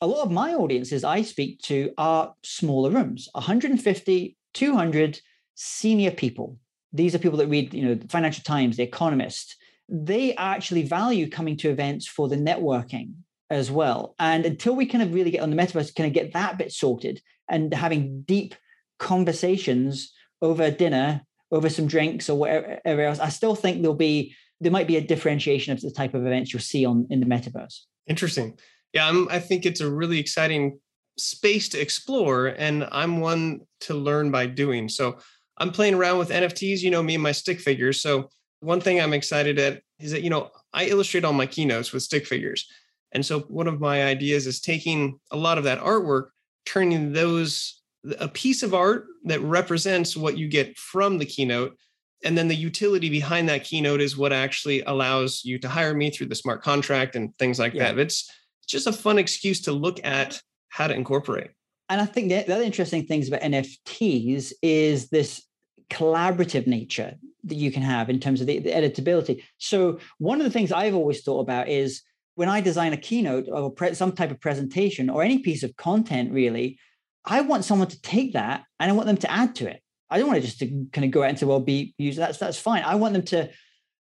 [0.00, 5.20] A lot of my audiences I speak to are smaller rooms, 150, 200
[5.54, 6.58] senior people.
[6.92, 9.56] These are people that read, you know, the Financial Times, The Economist.
[9.88, 13.14] They actually value coming to events for the networking
[13.52, 14.14] as well.
[14.18, 16.72] And until we kind of really get on the metaverse, kind of get that bit
[16.72, 18.54] sorted and having deep
[18.98, 24.72] conversations over dinner, over some drinks or whatever else, I still think there'll be there
[24.72, 27.80] might be a differentiation of the type of events you'll see on in the metaverse.
[28.06, 28.56] Interesting.
[28.92, 30.78] Yeah, I'm, I think it's a really exciting
[31.18, 34.88] space to explore, and I'm one to learn by doing.
[34.88, 35.18] So
[35.58, 36.80] I'm playing around with NFTs.
[36.80, 38.00] You know me and my stick figures.
[38.00, 38.28] So
[38.60, 42.04] one thing I'm excited at is that you know I illustrate all my keynotes with
[42.04, 42.66] stick figures,
[43.12, 46.28] and so one of my ideas is taking a lot of that artwork,
[46.64, 47.82] turning those
[48.18, 51.76] a piece of art that represents what you get from the keynote.
[52.24, 56.10] And then the utility behind that keynote is what actually allows you to hire me
[56.10, 57.92] through the smart contract and things like yeah.
[57.92, 57.98] that.
[57.98, 58.30] It's
[58.66, 61.50] just a fun excuse to look at how to incorporate.
[61.88, 65.42] And I think the other interesting things about NFTs is this
[65.90, 69.42] collaborative nature that you can have in terms of the, the editability.
[69.58, 72.02] So one of the things I've always thought about is
[72.34, 75.76] when I design a keynote or pre- some type of presentation or any piece of
[75.76, 76.78] content, really,
[77.24, 79.82] I want someone to take that and I want them to add to it.
[80.10, 82.18] I don't want to just to kind of go out and say, well, be used.
[82.18, 82.82] That's that's fine.
[82.82, 83.50] I want them to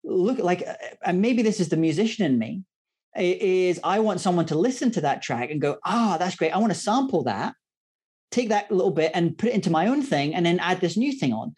[0.03, 2.63] look like, uh, and maybe this is the musician in me.
[3.17, 6.51] Is I want someone to listen to that track and go, ah, oh, that's great.
[6.51, 7.55] I want to sample that,
[8.31, 10.97] take that little bit and put it into my own thing, and then add this
[10.97, 11.55] new thing on.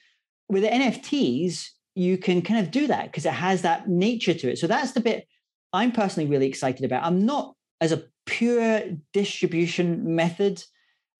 [0.48, 4.50] With the NFTs, you can kind of do that because it has that nature to
[4.50, 4.59] it.
[4.59, 5.27] So that's the bit
[5.75, 7.05] I'm personally really excited about.
[7.05, 8.83] I'm not as a pure
[9.13, 10.63] distribution method,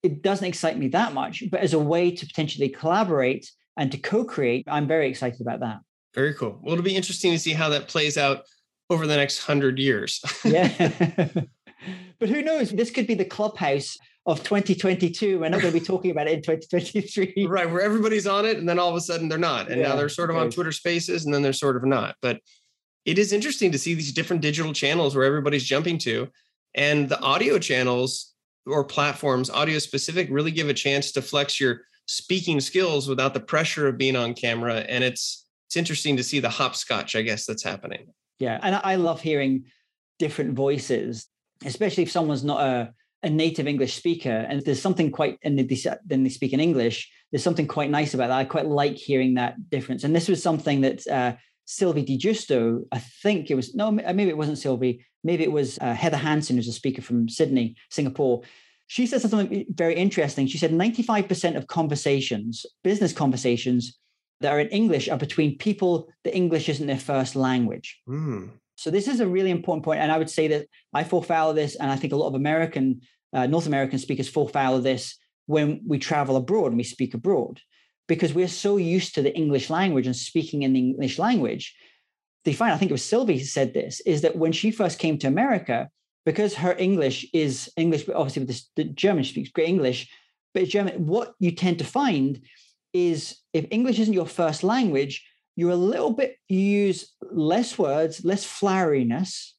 [0.01, 3.97] it doesn't excite me that much, but as a way to potentially collaborate and to
[3.97, 5.79] co-create, I'm very excited about that.
[6.13, 6.59] Very cool.
[6.61, 8.43] Well, it'll be interesting to see how that plays out
[8.89, 10.21] over the next hundred years.
[10.45, 10.69] yeah.
[12.19, 12.71] but who knows?
[12.71, 15.39] This could be the clubhouse of 2022.
[15.39, 17.47] We're not going to be talking about it in 2023.
[17.47, 19.69] Right, where everybody's on it and then all of a sudden they're not.
[19.69, 22.15] And yeah, now they're sort of on Twitter spaces and then they're sort of not.
[22.21, 22.39] But
[23.05, 26.27] it is interesting to see these different digital channels where everybody's jumping to.
[26.73, 28.33] And the audio channels
[28.65, 33.39] or platforms, audio specific, really give a chance to flex your speaking skills without the
[33.39, 34.77] pressure of being on camera.
[34.77, 38.07] And it's it's interesting to see the hopscotch, I guess, that's happening.
[38.39, 38.59] Yeah.
[38.61, 39.65] And I love hearing
[40.19, 41.27] different voices,
[41.63, 46.23] especially if someone's not a, a native English speaker and there's something quite and then
[46.23, 48.37] they speak in English, there's something quite nice about that.
[48.37, 50.03] I quite like hearing that difference.
[50.03, 51.33] And this was something that uh,
[51.65, 55.77] Sylvie Di Giusto, I think it was, no, maybe it wasn't Sylvie, maybe it was
[55.79, 58.43] uh, Heather Hansen, who's a speaker from Sydney, Singapore.
[58.87, 60.45] She said something very interesting.
[60.45, 63.97] She said 95% of conversations, business conversations,
[64.41, 68.01] that are in English are between people that English isn't their first language.
[68.07, 68.51] Mm.
[68.75, 71.49] So this is a really important point, and I would say that I fall foul
[71.49, 73.01] of this, and I think a lot of American,
[73.33, 77.13] uh, North American speakers fall foul of this when we travel abroad and we speak
[77.13, 77.61] abroad,
[78.07, 81.75] because we're so used to the English language and speaking in the English language.
[82.43, 84.99] They find, I think it was Sylvie who said this, is that when she first
[84.99, 85.89] came to America,
[86.25, 90.09] because her English is English, but obviously with this, the German speaks great English,
[90.53, 92.41] but German, what you tend to find
[92.93, 98.23] is if English isn't your first language, you're a little bit, you use less words,
[98.23, 99.51] less floweriness,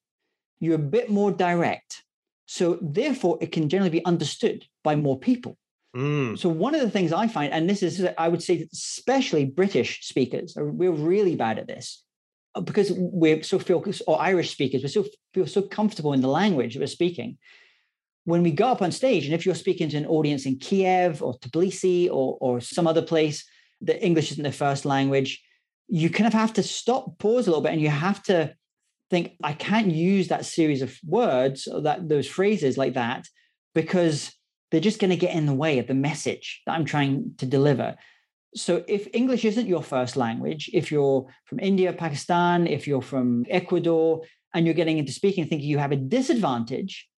[0.61, 2.03] you're a bit more direct.
[2.47, 5.59] So therefore, it can generally be understood by more people.
[5.97, 6.39] Mm.
[6.39, 10.07] So one of the things I find, and this is, I would say, especially British
[10.07, 12.05] speakers, we're really bad at this
[12.55, 16.29] uh, because we're so feel, or Irish speakers, we so feel so comfortable in the
[16.29, 17.39] language that we're speaking
[18.27, 21.23] when we go up on stage, and if you're speaking to an audience in Kiev
[21.23, 23.49] or Tbilisi or, or some other place
[23.83, 25.41] that English isn't their first language,
[25.87, 28.53] you kind of have to stop, pause a little bit, and you have to
[29.11, 33.27] think, I can't use that series of words or that those phrases like that
[33.77, 34.33] because
[34.71, 37.47] they're just going to get in the way of the message that I'm trying to
[37.47, 37.97] deliver.
[38.55, 43.45] So if English isn't your first language, if you're from India, Pakistan, if you're from
[43.49, 44.23] Ecuador,
[44.55, 47.09] and you're getting into speaking thinking you have a disadvantage,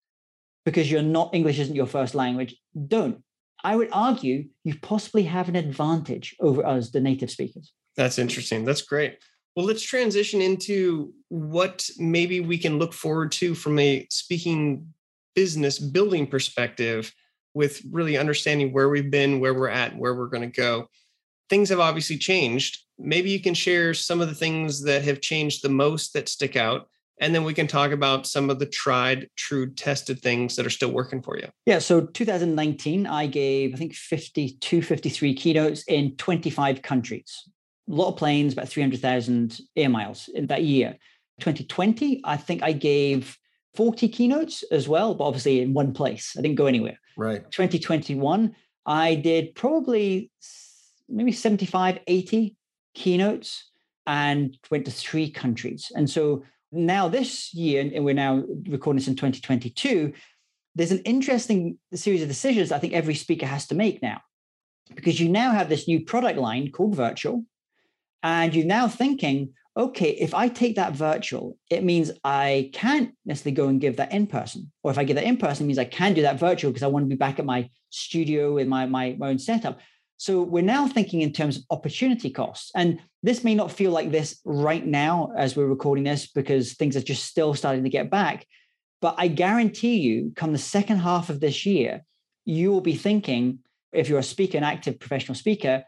[0.64, 2.56] because you're not English isn't your first language,
[2.88, 3.22] don't.
[3.62, 7.72] I would argue you possibly have an advantage over us, the native speakers.
[7.96, 8.64] That's interesting.
[8.64, 9.18] That's great.
[9.54, 14.92] Well, let's transition into what maybe we can look forward to from a speaking
[15.34, 17.12] business building perspective
[17.54, 20.88] with really understanding where we've been, where we're at, where we're going to go.
[21.48, 22.78] Things have obviously changed.
[22.98, 26.56] Maybe you can share some of the things that have changed the most that stick
[26.56, 26.88] out
[27.20, 30.70] and then we can talk about some of the tried, true, tested things that are
[30.70, 31.48] still working for you.
[31.66, 31.78] Yeah.
[31.78, 37.48] So 2019, I gave, I think, 52, 53 keynotes in 25 countries.
[37.90, 40.96] A lot of planes, about 300,000 air miles in that year.
[41.40, 43.36] 2020, I think I gave
[43.74, 46.34] 40 keynotes as well, but obviously in one place.
[46.36, 46.98] I didn't go anywhere.
[47.16, 47.48] Right.
[47.50, 48.54] 2021,
[48.86, 50.30] I did probably
[51.08, 52.56] maybe 75, 80
[52.94, 53.70] keynotes
[54.06, 55.92] and went to three countries.
[55.94, 60.12] And so now, this year, and we're now recording this in 2022,
[60.74, 64.20] there's an interesting series of decisions I think every speaker has to make now,
[64.94, 67.44] because you now have this new product line called virtual,
[68.22, 73.54] and you're now thinking, okay, if I take that virtual, it means I can't necessarily
[73.54, 74.72] go and give that in person.
[74.82, 76.82] Or if I give that in person, it means I can do that virtual because
[76.82, 79.78] I want to be back at my studio with my, my, my own setup.
[80.16, 82.72] So we're now thinking in terms of opportunity costs.
[82.74, 86.96] And this may not feel like this right now as we're recording this because things
[86.96, 88.44] are just still starting to get back.
[89.00, 92.04] But I guarantee you, come the second half of this year,
[92.44, 93.60] you will be thinking,
[93.92, 95.84] if you're a speaker, an active professional speaker,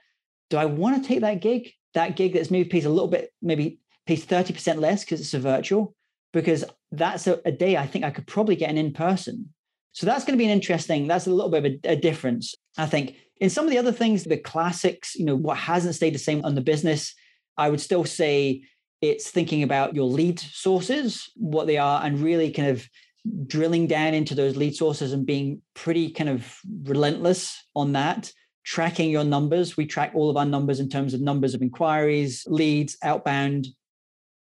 [0.49, 1.73] do I want to take that gig?
[1.95, 5.39] That gig that's maybe pays a little bit, maybe pays 30% less because it's a
[5.39, 5.95] virtual,
[6.33, 9.53] because that's a, a, day I think I could probably get an in person.
[9.93, 12.55] So that's going to be an interesting, that's a little bit of a, a difference,
[12.79, 13.17] I think.
[13.41, 16.45] In some of the other things, the classics, you know, what hasn't stayed the same
[16.45, 17.15] on the business,
[17.57, 18.63] I would still say
[19.01, 22.87] it's thinking about your lead sources, what they are, and really kind of
[23.47, 28.33] drilling down into those lead sources and being pretty kind of relentless on that
[28.65, 32.45] tracking your numbers we track all of our numbers in terms of numbers of inquiries
[32.47, 33.67] leads outbound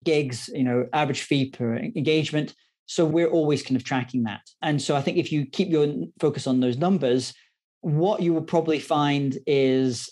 [0.06, 2.54] gigs you know average fee per engagement
[2.86, 5.86] so we're always kind of tracking that and so i think if you keep your
[6.18, 7.34] focus on those numbers
[7.80, 10.10] what you will probably find is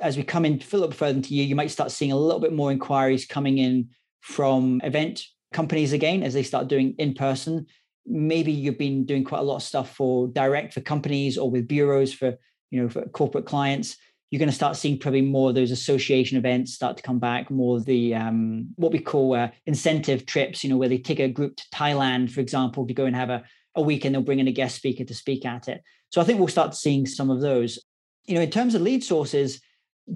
[0.00, 2.52] as we come in fill further into you, you might start seeing a little bit
[2.52, 3.88] more inquiries coming in
[4.20, 7.66] from event companies again as they start doing in person.
[8.06, 11.68] Maybe you've been doing quite a lot of stuff for direct for companies or with
[11.68, 12.34] bureaus for
[12.70, 13.96] you know for corporate clients.
[14.30, 17.50] You're going to start seeing probably more of those association events start to come back.
[17.50, 20.62] More of the um, what we call uh, incentive trips.
[20.62, 23.30] You know where they take a group to Thailand, for example, to go and have
[23.30, 23.42] a
[23.74, 25.82] a week, and they'll bring in a guest speaker to speak at it.
[26.10, 27.78] So I think we'll start seeing some of those.
[28.26, 29.60] You know, in terms of lead sources,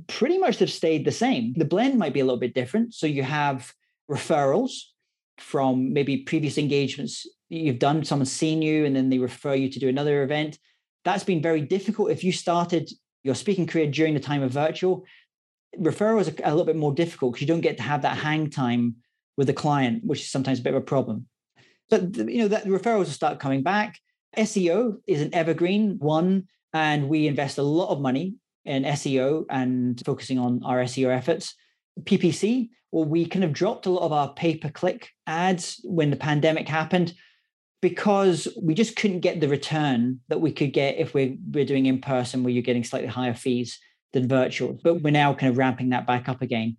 [0.06, 1.54] pretty much have stayed the same.
[1.54, 2.94] The blend might be a little bit different.
[2.94, 3.72] So you have
[4.10, 4.72] referrals
[5.38, 9.78] from maybe previous engagements you've done, someone's seen you, and then they refer you to
[9.78, 10.58] do another event.
[11.04, 12.10] That's been very difficult.
[12.10, 12.90] If you started
[13.22, 15.04] your speaking career during the time of virtual,
[15.78, 18.50] referrals are a little bit more difficult because you don't get to have that hang
[18.50, 18.96] time
[19.36, 21.26] with the client, which is sometimes a bit of a problem.
[21.90, 23.98] But you know that referrals will start coming back.
[24.36, 30.00] SEO is an evergreen one, and we invest a lot of money in SEO and
[30.04, 31.54] focusing on our SEO efforts.
[32.00, 36.10] PPC, well, we kind of dropped a lot of our pay per click ads when
[36.10, 37.14] the pandemic happened
[37.82, 41.86] because we just couldn't get the return that we could get if we're, we're doing
[41.86, 43.78] in person where you're getting slightly higher fees.
[44.12, 44.78] than virtual.
[44.82, 46.76] But we're now kind of ramping that back up again.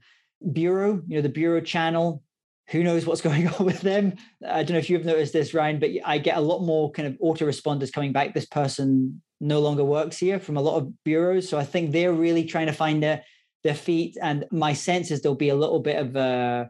[0.52, 2.24] Bureau, you know, the Bureau channel,
[2.70, 4.14] who knows what's going on with them?
[4.48, 7.08] I don't know if you've noticed this, Ryan, but I get a lot more kind
[7.08, 8.34] of autoresponders coming back.
[8.34, 11.50] This person no longer works here from a lot of bureaus.
[11.50, 13.24] So I think they're really trying to find their,
[13.66, 14.18] their feet.
[14.22, 16.70] And my sense is there'll be a little bit of a,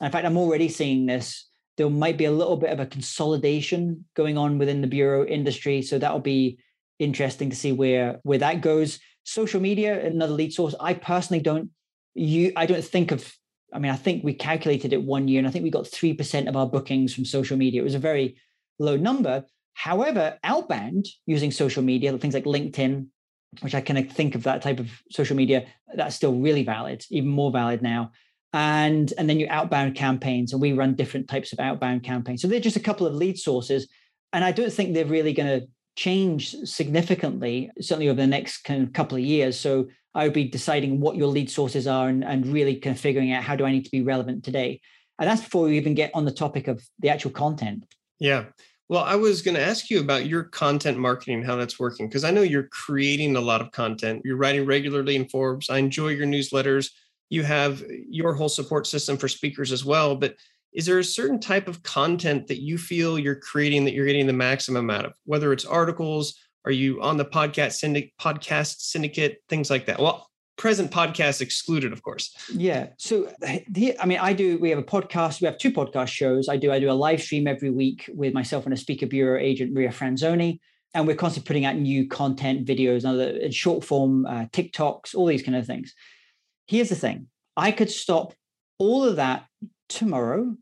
[0.00, 1.48] in fact, I'm already seeing this.
[1.76, 5.82] There might be a little bit of a consolidation going on within the bureau industry.
[5.82, 6.58] So that'll be
[6.98, 8.98] interesting to see where where that goes.
[9.24, 10.74] Social media, another lead source.
[10.80, 11.70] I personally don't
[12.14, 13.32] you I don't think of
[13.72, 16.46] I mean, I think we calculated it one year and I think we got 3%
[16.46, 17.80] of our bookings from social media.
[17.80, 18.36] It was a very
[18.78, 19.44] low number.
[19.74, 23.06] However, outbound using social media, things like LinkedIn,
[23.60, 27.04] which I kind of think of that type of social media, that's still really valid,
[27.10, 28.12] even more valid now.
[28.52, 32.42] And, and then your outbound campaigns, and we run different types of outbound campaigns.
[32.42, 33.88] So they're just a couple of lead sources.
[34.32, 38.82] And I don't think they're really going to change significantly, certainly over the next kind
[38.82, 39.58] of couple of years.
[39.58, 43.00] So I would be deciding what your lead sources are and, and really kind of
[43.00, 44.80] figuring out how do I need to be relevant today.
[45.18, 47.84] And that's before we even get on the topic of the actual content.
[48.18, 48.46] Yeah.
[48.88, 52.24] Well, I was going to ask you about your content marketing, how that's working, because
[52.24, 54.22] I know you're creating a lot of content.
[54.24, 55.70] You're writing regularly in Forbes.
[55.70, 56.90] I enjoy your newsletters.
[57.32, 60.16] You have your whole support system for speakers as well.
[60.16, 60.36] But
[60.72, 64.26] is there a certain type of content that you feel you're creating that you're getting
[64.26, 69.38] the maximum out of, whether it's articles are you on the podcast syndicate, podcast syndicate,
[69.48, 69.98] things like that?
[69.98, 72.36] Well, present podcast excluded, of course.
[72.52, 72.90] Yeah.
[72.98, 73.32] So,
[73.68, 74.58] the, I mean, I do.
[74.58, 75.40] We have a podcast.
[75.40, 76.48] We have two podcast shows.
[76.48, 76.70] I do.
[76.70, 79.88] I do a live stream every week with myself and a speaker bureau agent, Maria
[79.88, 80.58] Franzoni,
[80.94, 85.42] and we're constantly putting out new content, videos, other short form, uh, TikToks, all these
[85.42, 85.94] kind of things.
[86.72, 88.32] Here's the thing: I could stop
[88.78, 89.44] all of that
[89.90, 90.56] tomorrow,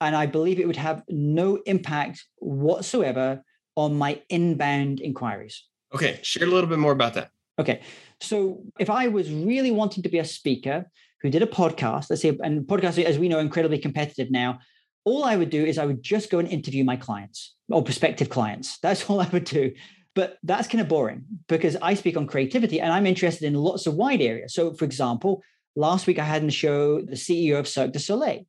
[0.00, 3.40] and I believe it would have no impact whatsoever
[3.76, 5.62] on my inbound inquiries.
[5.94, 7.30] Okay, share a little bit more about that.
[7.60, 7.82] Okay,
[8.20, 10.90] so if I was really wanting to be a speaker
[11.22, 14.58] who did a podcast, let's say, and podcasts, as we know, incredibly competitive now,
[15.04, 18.28] all I would do is I would just go and interview my clients or prospective
[18.28, 18.80] clients.
[18.80, 19.70] That's all I would do.
[20.14, 23.86] But that's kind of boring because I speak on creativity and I'm interested in lots
[23.86, 24.54] of wide areas.
[24.54, 25.42] So, for example,
[25.74, 28.46] last week I had in the show the CEO of Cirque du Soleil.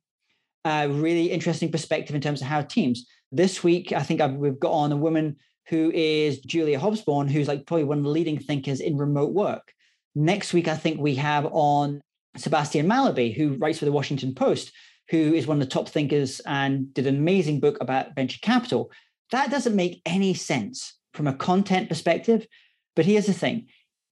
[0.64, 3.06] A really interesting perspective in terms of how teams.
[3.32, 5.36] This week, I think I've, we've got on a woman
[5.68, 9.72] who is Julia Hobsbawm, who's like probably one of the leading thinkers in remote work.
[10.14, 12.00] Next week, I think we have on
[12.36, 14.72] Sebastian Mallaby, who writes for the Washington Post,
[15.10, 18.90] who is one of the top thinkers and did an amazing book about venture capital.
[19.32, 22.46] That doesn't make any sense from a content perspective.
[22.94, 23.66] But here's the thing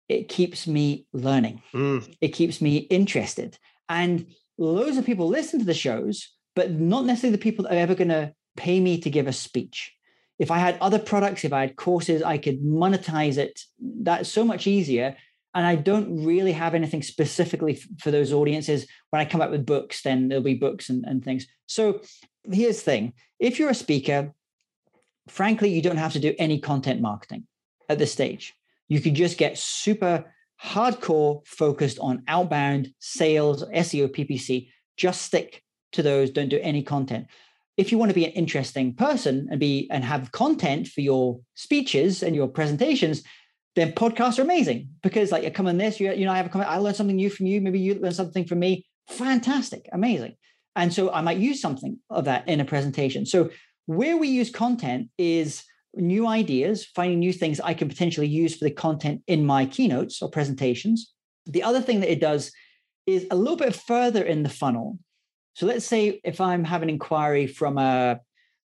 [0.09, 2.15] it keeps me learning, mm.
[2.21, 3.59] it keeps me interested.
[3.89, 4.27] And
[4.59, 7.95] loads of people listen to the shows, but not necessarily the people that are ever
[7.95, 9.93] going to pay me to give a speech.
[10.39, 13.61] If I had other products, if I had courses, I could monetize it.
[13.79, 15.17] That's so much easier.
[15.55, 18.87] And I don't really have anything specifically for those audiences.
[19.11, 21.47] When I come up with books, then there'll be books and, and things.
[21.67, 22.01] So
[22.51, 24.33] here's the thing if you're a speaker,
[25.29, 27.47] frankly, you don't have to do any content marketing
[27.89, 28.55] at this stage.
[28.89, 34.69] You could just get super hardcore focused on outbound sales, SEO, PPC.
[34.97, 35.63] Just stick
[35.93, 36.31] to those.
[36.31, 37.27] Don't do any content
[37.77, 41.41] if you want to be an interesting person and be and have content for your
[41.55, 43.23] speeches and your presentations,
[43.75, 46.47] then podcasts are amazing because like you come on this, you, you know, I have
[46.47, 48.87] a comment, I learned something new from you, maybe you learn something from me.
[49.09, 50.37] Fantastic, amazing.
[50.77, 53.27] And so I might use something of that in a presentation.
[53.27, 53.51] So
[53.87, 55.65] where we use content is
[55.95, 60.23] new ideas, finding new things I can potentially use for the content in my keynotes
[60.23, 61.13] or presentations.
[61.47, 62.51] The other thing that it does
[63.07, 64.99] is a little bit further in the funnel
[65.55, 68.21] so let's say if I'm having an inquiry from a,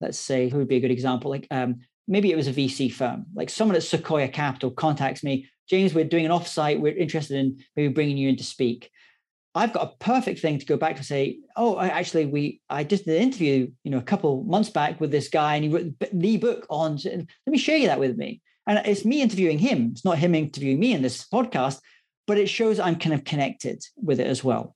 [0.00, 1.30] let's say, who would be a good example?
[1.30, 5.48] Like um, maybe it was a VC firm, like someone at Sequoia Capital contacts me,
[5.68, 6.78] James, we're doing an offsite.
[6.78, 8.90] We're interested in maybe bringing you in to speak.
[9.54, 12.84] I've got a perfect thing to go back to say, oh, I actually, we I
[12.84, 15.70] just did an interview, you know, a couple months back with this guy, and he
[15.70, 16.98] wrote the book on.
[17.04, 18.40] Let me share you that with me.
[18.66, 19.90] And it's me interviewing him.
[19.92, 21.80] It's not him interviewing me in this podcast,
[22.26, 24.74] but it shows I'm kind of connected with it as well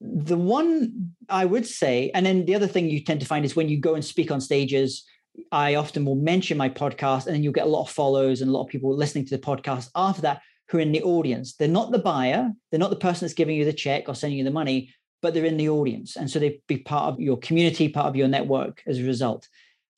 [0.00, 3.54] the one I would say, and then the other thing you tend to find is
[3.54, 5.04] when you go and speak on stages,
[5.52, 8.48] I often will mention my podcast, and then you'll get a lot of follows and
[8.48, 11.54] a lot of people listening to the podcast after that who are in the audience.
[11.56, 14.38] They're not the buyer, they're not the person that's giving you the check or sending
[14.38, 16.16] you the money, but they're in the audience.
[16.16, 19.48] And so they be part of your community, part of your network as a result.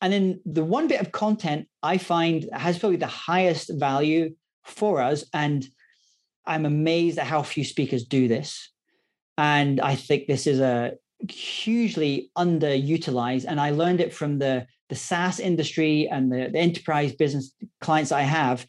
[0.00, 5.00] And then the one bit of content I find has probably the highest value for
[5.00, 5.24] us.
[5.32, 5.64] And
[6.46, 8.72] I'm amazed at how few speakers do this
[9.38, 10.92] and I think this is a
[11.28, 13.44] hugely underutilized.
[13.46, 18.12] And I learned it from the, the SaaS industry and the, the enterprise business clients
[18.12, 18.66] I have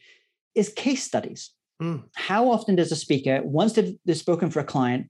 [0.56, 1.52] is case studies.
[1.82, 2.04] Mm.
[2.16, 5.08] How often does a speaker, once they've, they've spoken for a client,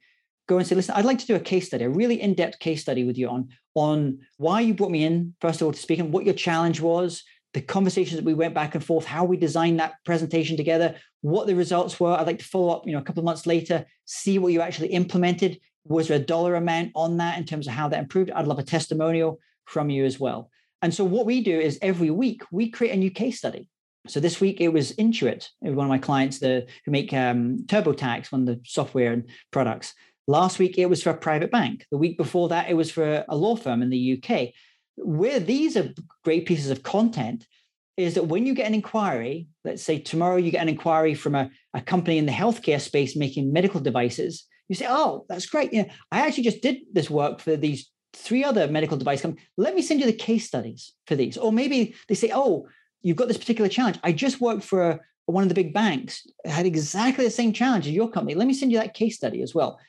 [0.47, 2.82] go and say, listen, I'd like to do a case study, a really in-depth case
[2.82, 5.99] study with you on, on why you brought me in, first of all, to speak
[5.99, 9.38] and what your challenge was, the conversations that we went back and forth, how we
[9.38, 12.11] designed that presentation together, what the results were.
[12.11, 14.61] I'd like to follow up, you know, a couple of months later, see what you
[14.61, 15.59] actually implemented.
[15.86, 18.32] Was there a dollar amount on that in terms of how that improved?
[18.32, 20.49] I'd love a testimonial from you as well.
[20.82, 23.70] And so what we do is every week we create a new case study.
[24.08, 28.32] So this week it was Intuit, one of my clients the, who make um, TurboTax,
[28.32, 29.93] one of the software and products.
[30.28, 31.86] Last week it was for a private bank.
[31.89, 34.49] The week before that it was for a law firm in the UK.
[34.97, 35.93] Where these are
[36.24, 37.47] great pieces of content
[37.95, 41.36] is that when you get an inquiry, let's say tomorrow you get an inquiry from
[41.36, 45.74] a, a company in the healthcare space making medical devices, you say, "Oh, that's great!
[45.74, 49.45] You know, I actually just did this work for these three other medical device companies.
[49.58, 52.68] Let me send you the case studies for these." Or maybe they say, "Oh,
[53.04, 53.99] you've got this particular challenge.
[54.04, 57.93] I just worked for one of the big banks, had exactly the same challenge as
[57.93, 58.34] your company.
[58.34, 59.80] Let me send you that case study as well."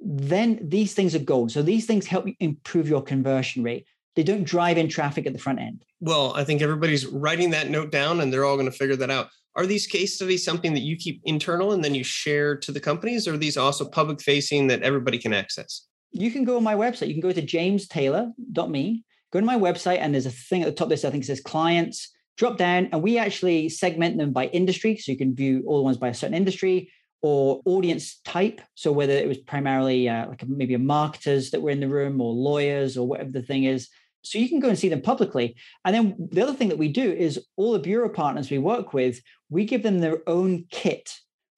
[0.00, 1.50] Then these things are gold.
[1.50, 3.86] So these things help you improve your conversion rate.
[4.14, 5.84] They don't drive in traffic at the front end.
[6.00, 9.10] Well, I think everybody's writing that note down and they're all going to figure that
[9.10, 9.30] out.
[9.56, 12.78] Are these case studies something that you keep internal and then you share to the
[12.78, 15.86] companies, or are these also public facing that everybody can access?
[16.12, 17.08] You can go on my website.
[17.08, 20.72] You can go to jamestaylor.me, go to my website, and there's a thing at the
[20.72, 24.32] top of this, I think it says clients, drop down, and we actually segment them
[24.32, 24.96] by industry.
[24.96, 28.60] So you can view all the ones by a certain industry or audience type.
[28.74, 32.20] So whether it was primarily uh, like maybe a marketers that were in the room
[32.20, 33.88] or lawyers or whatever the thing is.
[34.22, 35.56] So you can go and see them publicly.
[35.84, 38.92] And then the other thing that we do is all the bureau partners we work
[38.92, 39.20] with,
[39.50, 41.12] we give them their own kit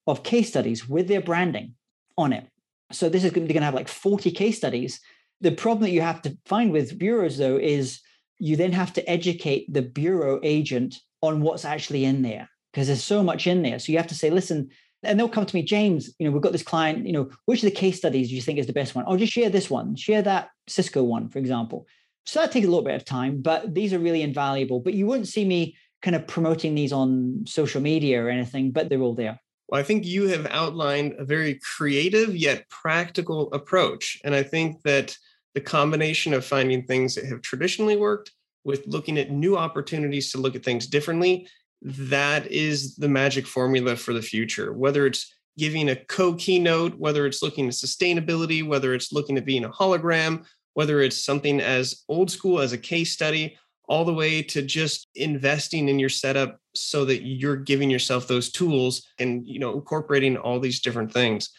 [0.07, 1.75] of case studies with their branding
[2.17, 2.47] on it.
[2.91, 4.99] So this is going to have like 40 case studies.
[5.41, 8.01] The problem that you have to find with bureaus though is
[8.41, 13.03] you then have to educate the bureau agent on what's actually in there because there's
[13.03, 13.77] so much in there.
[13.77, 14.69] So you have to say, listen,
[15.03, 17.61] and they'll come to me, James, you know, we've got this client, you know, which
[17.61, 19.05] of the case studies do you think is the best one?
[19.07, 21.85] Oh, just share this one, share that Cisco one, for example.
[22.25, 24.79] So that takes a little bit of time, but these are really invaluable.
[24.79, 28.89] But you wouldn't see me kind of promoting these on social media or anything, but
[28.89, 29.39] they're all there.
[29.69, 34.19] Well, I think you have outlined a very creative yet practical approach.
[34.23, 35.15] And I think that
[35.53, 38.31] the combination of finding things that have traditionally worked
[38.63, 41.47] with looking at new opportunities to look at things differently
[41.81, 44.71] that is the magic formula for the future.
[44.73, 49.45] Whether it's giving a co keynote, whether it's looking at sustainability, whether it's looking at
[49.45, 54.13] being a hologram, whether it's something as old school as a case study, all the
[54.13, 59.45] way to just investing in your setup so that you're giving yourself those tools and
[59.45, 61.49] you know incorporating all these different things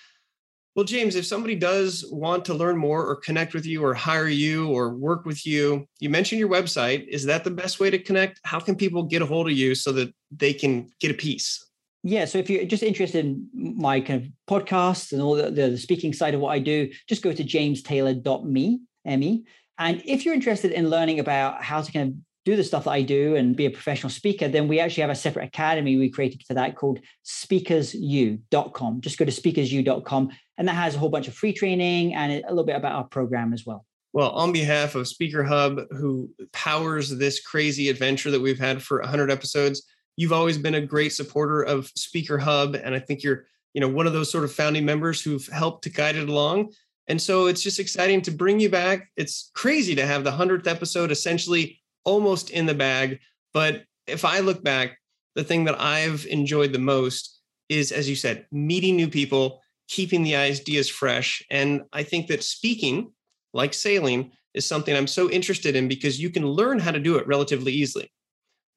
[0.74, 4.28] well, James, if somebody does want to learn more or connect with you or hire
[4.28, 7.06] you or work with you, you mentioned your website.
[7.08, 8.40] Is that the best way to connect?
[8.44, 11.62] How can people get a hold of you so that they can get a piece?
[12.02, 12.24] Yeah.
[12.24, 16.12] So if you're just interested in my kind of podcasts and all the, the speaking
[16.12, 19.44] side of what I do, just go to jamestaylor.me, M-E.
[19.78, 22.90] And if you're interested in learning about how to kind of do the stuff that
[22.90, 26.10] I do and be a professional speaker, then we actually have a separate academy we
[26.10, 29.00] created for that called speakersu.com.
[29.00, 30.30] Just go to speakersu.com
[30.62, 33.02] and that has a whole bunch of free training and a little bit about our
[33.02, 33.84] program as well.
[34.12, 39.00] Well, on behalf of Speaker Hub, who powers this crazy adventure that we've had for
[39.00, 39.82] 100 episodes,
[40.16, 42.76] you've always been a great supporter of Speaker Hub.
[42.76, 45.82] And I think you're, you know, one of those sort of founding members who've helped
[45.82, 46.72] to guide it along.
[47.08, 49.10] And so it's just exciting to bring you back.
[49.16, 53.18] It's crazy to have the 100th episode essentially almost in the bag.
[53.52, 54.96] But if I look back,
[55.34, 59.61] the thing that I've enjoyed the most is, as you said, meeting new people,
[59.93, 61.45] keeping the ideas fresh.
[61.51, 63.12] And I think that speaking,
[63.53, 67.16] like sailing, is something I'm so interested in because you can learn how to do
[67.16, 68.11] it relatively easily.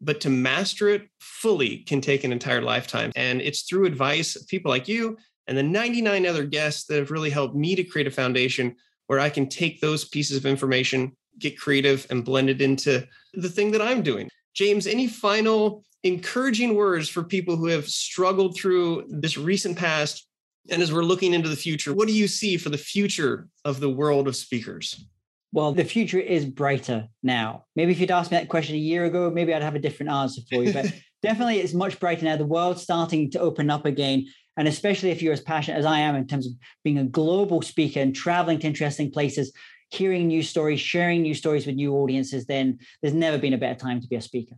[0.02, 3.14] But to master it fully can take an entire lifetime.
[3.16, 7.12] And it's through advice of people like you and the 99 other guests that have
[7.12, 8.76] really helped me to create a foundation
[9.08, 13.50] where I can take those pieces of information, get creative and blend it into the
[13.50, 14.30] thing that I'm doing.
[14.54, 20.25] James, any final encouraging words for people who have struggled through this recent past?
[20.70, 23.80] And as we're looking into the future, what do you see for the future of
[23.80, 25.06] the world of speakers?
[25.52, 27.66] Well, the future is brighter now.
[27.76, 30.12] Maybe if you'd asked me that question a year ago, maybe I'd have a different
[30.12, 30.74] answer for you.
[30.74, 32.36] But definitely it's much brighter now.
[32.36, 34.26] The world's starting to open up again.
[34.58, 36.54] And especially if you're as passionate as I am in terms of
[36.84, 39.54] being a global speaker and traveling to interesting places,
[39.92, 43.80] hearing new stories, sharing new stories with new audiences, then there's never been a better
[43.80, 44.56] time to be a speaker.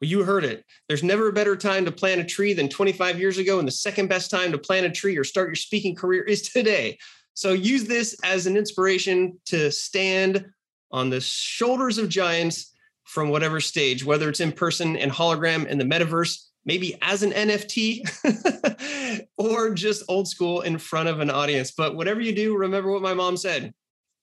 [0.00, 0.64] Well, you heard it.
[0.88, 3.58] There's never a better time to plant a tree than 25 years ago.
[3.58, 6.42] And the second best time to plant a tree or start your speaking career is
[6.42, 6.98] today.
[7.34, 10.46] So use this as an inspiration to stand
[10.90, 12.72] on the shoulders of giants
[13.04, 17.32] from whatever stage, whether it's in person and hologram in the metaverse, maybe as an
[17.32, 21.70] NFT or just old school in front of an audience.
[21.70, 23.72] But whatever you do, remember what my mom said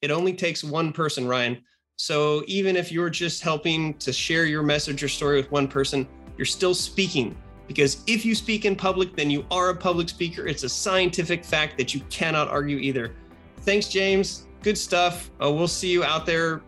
[0.02, 1.64] it only takes one person, Ryan.
[1.98, 6.06] So even if you're just helping to share your message or story with one person,
[6.38, 7.38] you're still speaking.
[7.68, 10.46] Because if you speak in public, then you are a public speaker.
[10.46, 13.16] It's a scientific fact that you cannot argue either.
[13.62, 14.46] Thanks, James.
[14.62, 15.32] Good stuff.
[15.42, 16.62] Uh, we'll see you out there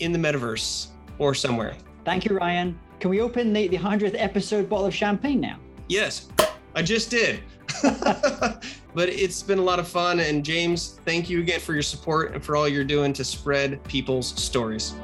[0.00, 1.74] in the metaverse or somewhere.
[2.04, 2.78] Thank you, Ryan.
[3.00, 5.58] Can we open the, the 100th episode bottle of champagne now?
[5.88, 6.28] Yes,
[6.74, 7.40] I just did.
[7.82, 10.20] but it's been a lot of fun.
[10.20, 13.82] And James, thank you again for your support and for all you're doing to spread
[13.84, 14.94] people's stories.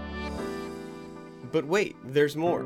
[1.50, 2.60] But wait, there's more.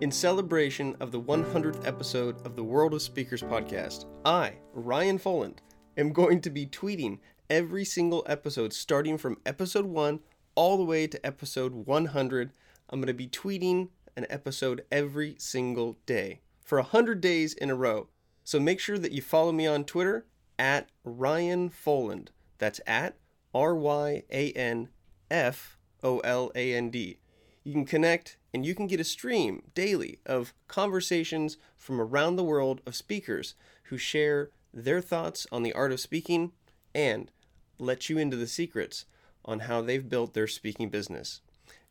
[0.00, 5.58] In celebration of the 100th episode of the World of Speakers podcast, I, Ryan Foland,
[5.96, 7.18] am going to be tweeting
[7.50, 10.20] every single episode starting from episode 1
[10.54, 12.52] all the way to episode 100.
[12.88, 17.74] I'm going to be tweeting an episode every single day for 100 days in a
[17.74, 18.08] row.
[18.50, 20.26] So make sure that you follow me on Twitter
[20.58, 22.30] at Ryan Foland.
[22.58, 23.14] That's at
[23.54, 24.88] R Y A N
[25.30, 27.20] F O L A N D.
[27.62, 32.42] You can connect and you can get a stream daily of conversations from around the
[32.42, 36.50] world of speakers who share their thoughts on the art of speaking
[36.92, 37.30] and
[37.78, 39.04] let you into the secrets
[39.44, 41.40] on how they've built their speaking business.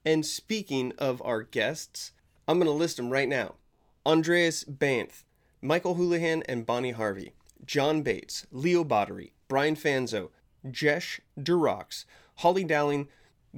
[0.03, 2.11] And speaking of our guests,
[2.49, 3.55] I'm going to list them right now
[4.05, 5.23] Andras Baneth,
[5.61, 7.33] Michael Houlihan and Bonnie Harvey,
[7.65, 10.29] John Bates, Leo Bottary, Brian Fanzo,
[10.71, 12.05] Jesh De Rox,
[12.37, 13.09] Holly Dowling,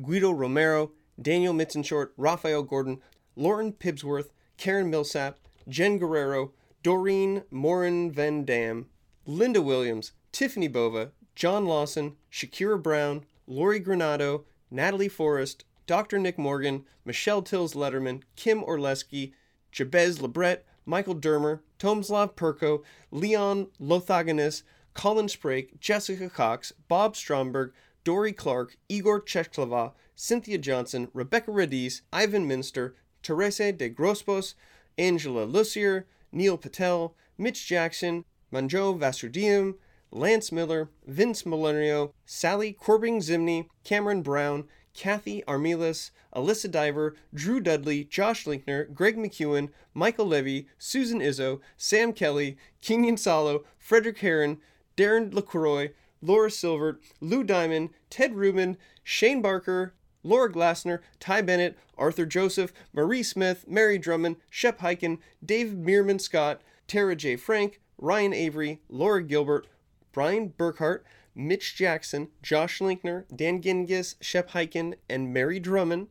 [0.02, 0.92] Guido Romero,
[1.22, 3.02] Daniel Mitzenshort, Raphael Gordon,
[3.36, 5.38] Lauren Pibsworth, Karen Millsap,
[5.68, 8.88] Jen Guerrero, Doreen Morin Van Dam,
[9.28, 16.18] Linda Williams, Tiffani Bova, John Lawson, Shakira Brown, Lori Granado, Natalie Forrest, Dr.
[16.18, 19.34] Nick Morgan, Michelle Tillis Lederman, Kim Orlesky,
[19.72, 24.62] Jabez LeBret, Michael Dermer, Tomislav Perko, Leon Lothagonis,
[24.94, 27.74] Colin Sprake, Jessica Cox, Bob Stromberg,
[28.04, 34.54] Dorie Clark, Igor Chesklava, Cynthia Johnson, Rebecca Radice, Ivan Misner, Teresa de Grosbois,
[35.00, 39.76] Angela Lucier, Neil Patel, Mitch Jackson, Manjo Vasudium,
[40.12, 48.04] Lance Miller, Vince Milenio, Sally Corbing Zimney, Cameron Brown, Kathy Armilas, Alyssa Diver, Drew Dudley,
[48.04, 54.60] Josh Linkner, Greg McEwen, Michael Levy, Susan Izzo, Sam Kelly, Kenyon Salo, Frederick Heron,
[54.98, 62.26] Darren LaCroix, Laura Silvert, Lou Diamond, Ted Rubin, Shane Barker, Laura Glassner, Ty Bennett, Arthur
[62.26, 67.36] Joseph, Marie Smith, Mary Drummond, Shep Hyken, Dave Meerman Scott, Tara J.
[67.36, 69.68] Frank, Ryan Avery, Laura Gilbert,
[70.12, 71.02] Brian Burkhart,
[71.34, 76.08] Mitch Jackson, Josh Linkner, Dan Gingiss, Shep Hyken, and Mary Drummond,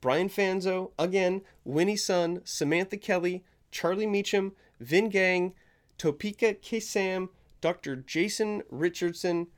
[0.00, 5.54] Brian Fanzo, again, Winnie Sun, Samantha Kelly, Charlie Meacham, Vin Gang,
[5.98, 7.28] Topeka Kesam,
[7.60, 7.96] Dr.
[7.96, 9.48] Jason Richardson,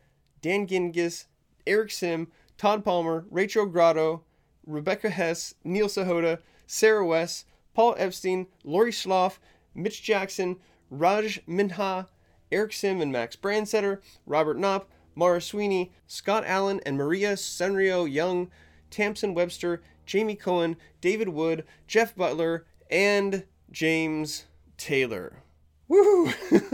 [0.40, 1.26] Dan Gingiss,
[1.66, 4.22] Eric Sim, Todd Palmer, Rachel Grotto,
[4.66, 9.38] Rebecca Hess, Neil Sahota, Sarah West, Paul Epstein, Lori Schloff,
[9.74, 10.56] Mitch Jackson,
[10.90, 12.08] Raj Minha,
[12.50, 14.88] Eric Sim and Max Brandsetter, Robert Knopp,
[15.18, 18.52] Mara Sweeney, Scott Allen and Maria Senrio Young,
[18.88, 24.44] Tamsin Webster, Jamie Cohen, David Wood, Jeff Butler, and James
[24.76, 25.42] Taylor.
[25.88, 26.30] Woo!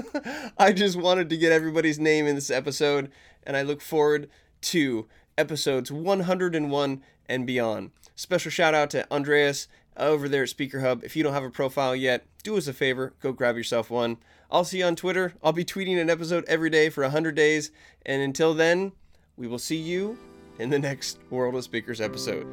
[0.59, 3.11] I just wanted to get everybody's name in this episode,
[3.45, 4.29] and I look forward
[4.61, 7.93] to episodes 101 and beyond.
[8.15, 11.05] Special shout out to Andreas over there at Speaker Hub.
[11.05, 14.19] If you don't have a profile yet, do us a favor, go grab yourself one.
[14.51, 15.35] I'll see you on Twitter.
[15.43, 17.71] I'll be tweeting an episode every day for 100 days.
[18.07, 18.93] And until then,
[19.37, 20.19] we will see you
[20.59, 22.47] in the next World of Speakers episode.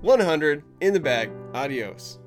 [0.00, 1.30] 100 in the bag.
[1.52, 2.18] Adios.